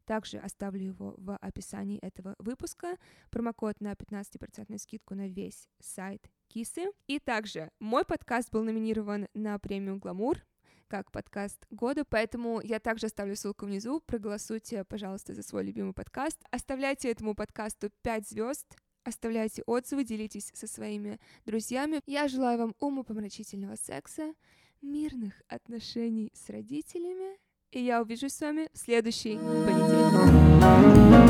Также 0.05 0.39
оставлю 0.39 0.85
его 0.85 1.15
в 1.17 1.37
описании 1.37 1.99
этого 2.01 2.35
выпуска. 2.39 2.97
Промокод 3.31 3.81
на 3.81 3.93
15% 3.93 4.79
скидку 4.79 5.15
на 5.15 5.29
весь 5.29 5.69
сайт 5.81 6.31
Кисы. 6.49 6.93
И 7.07 7.19
также 7.19 7.71
мой 7.81 8.05
подкаст 8.05 8.51
был 8.51 8.63
номинирован 8.65 9.29
на 9.35 9.59
премию 9.59 9.99
Гламур 9.99 10.45
как 10.89 11.11
подкаст 11.11 11.67
года, 11.71 12.05
поэтому 12.05 12.61
я 12.63 12.79
также 12.79 13.07
оставлю 13.07 13.35
ссылку 13.35 13.67
внизу, 13.67 14.01
проголосуйте, 14.07 14.85
пожалуйста, 14.85 15.35
за 15.35 15.43
свой 15.43 15.65
любимый 15.65 15.93
подкаст, 15.93 16.39
оставляйте 16.51 17.11
этому 17.11 17.35
подкасту 17.35 17.91
5 18.03 18.29
звезд, 18.29 18.77
Оставляйте 19.07 19.63
отзывы, 19.67 20.03
делитесь 20.03 20.51
со 20.53 20.67
своими 20.67 21.21
друзьями. 21.45 22.01
Я 22.07 22.27
желаю 22.27 22.59
вам 22.59 22.75
умопомрачительного 22.81 23.77
секса, 23.77 24.35
мирных 24.83 25.35
отношений 25.47 26.33
с 26.35 26.51
родителями. 26.51 27.39
И 27.71 27.85
я 27.85 28.03
увижусь 28.03 28.33
с 28.33 28.41
вами 28.41 28.69
в 28.73 28.79
следующий 28.79 29.37
понедельник. 29.37 31.26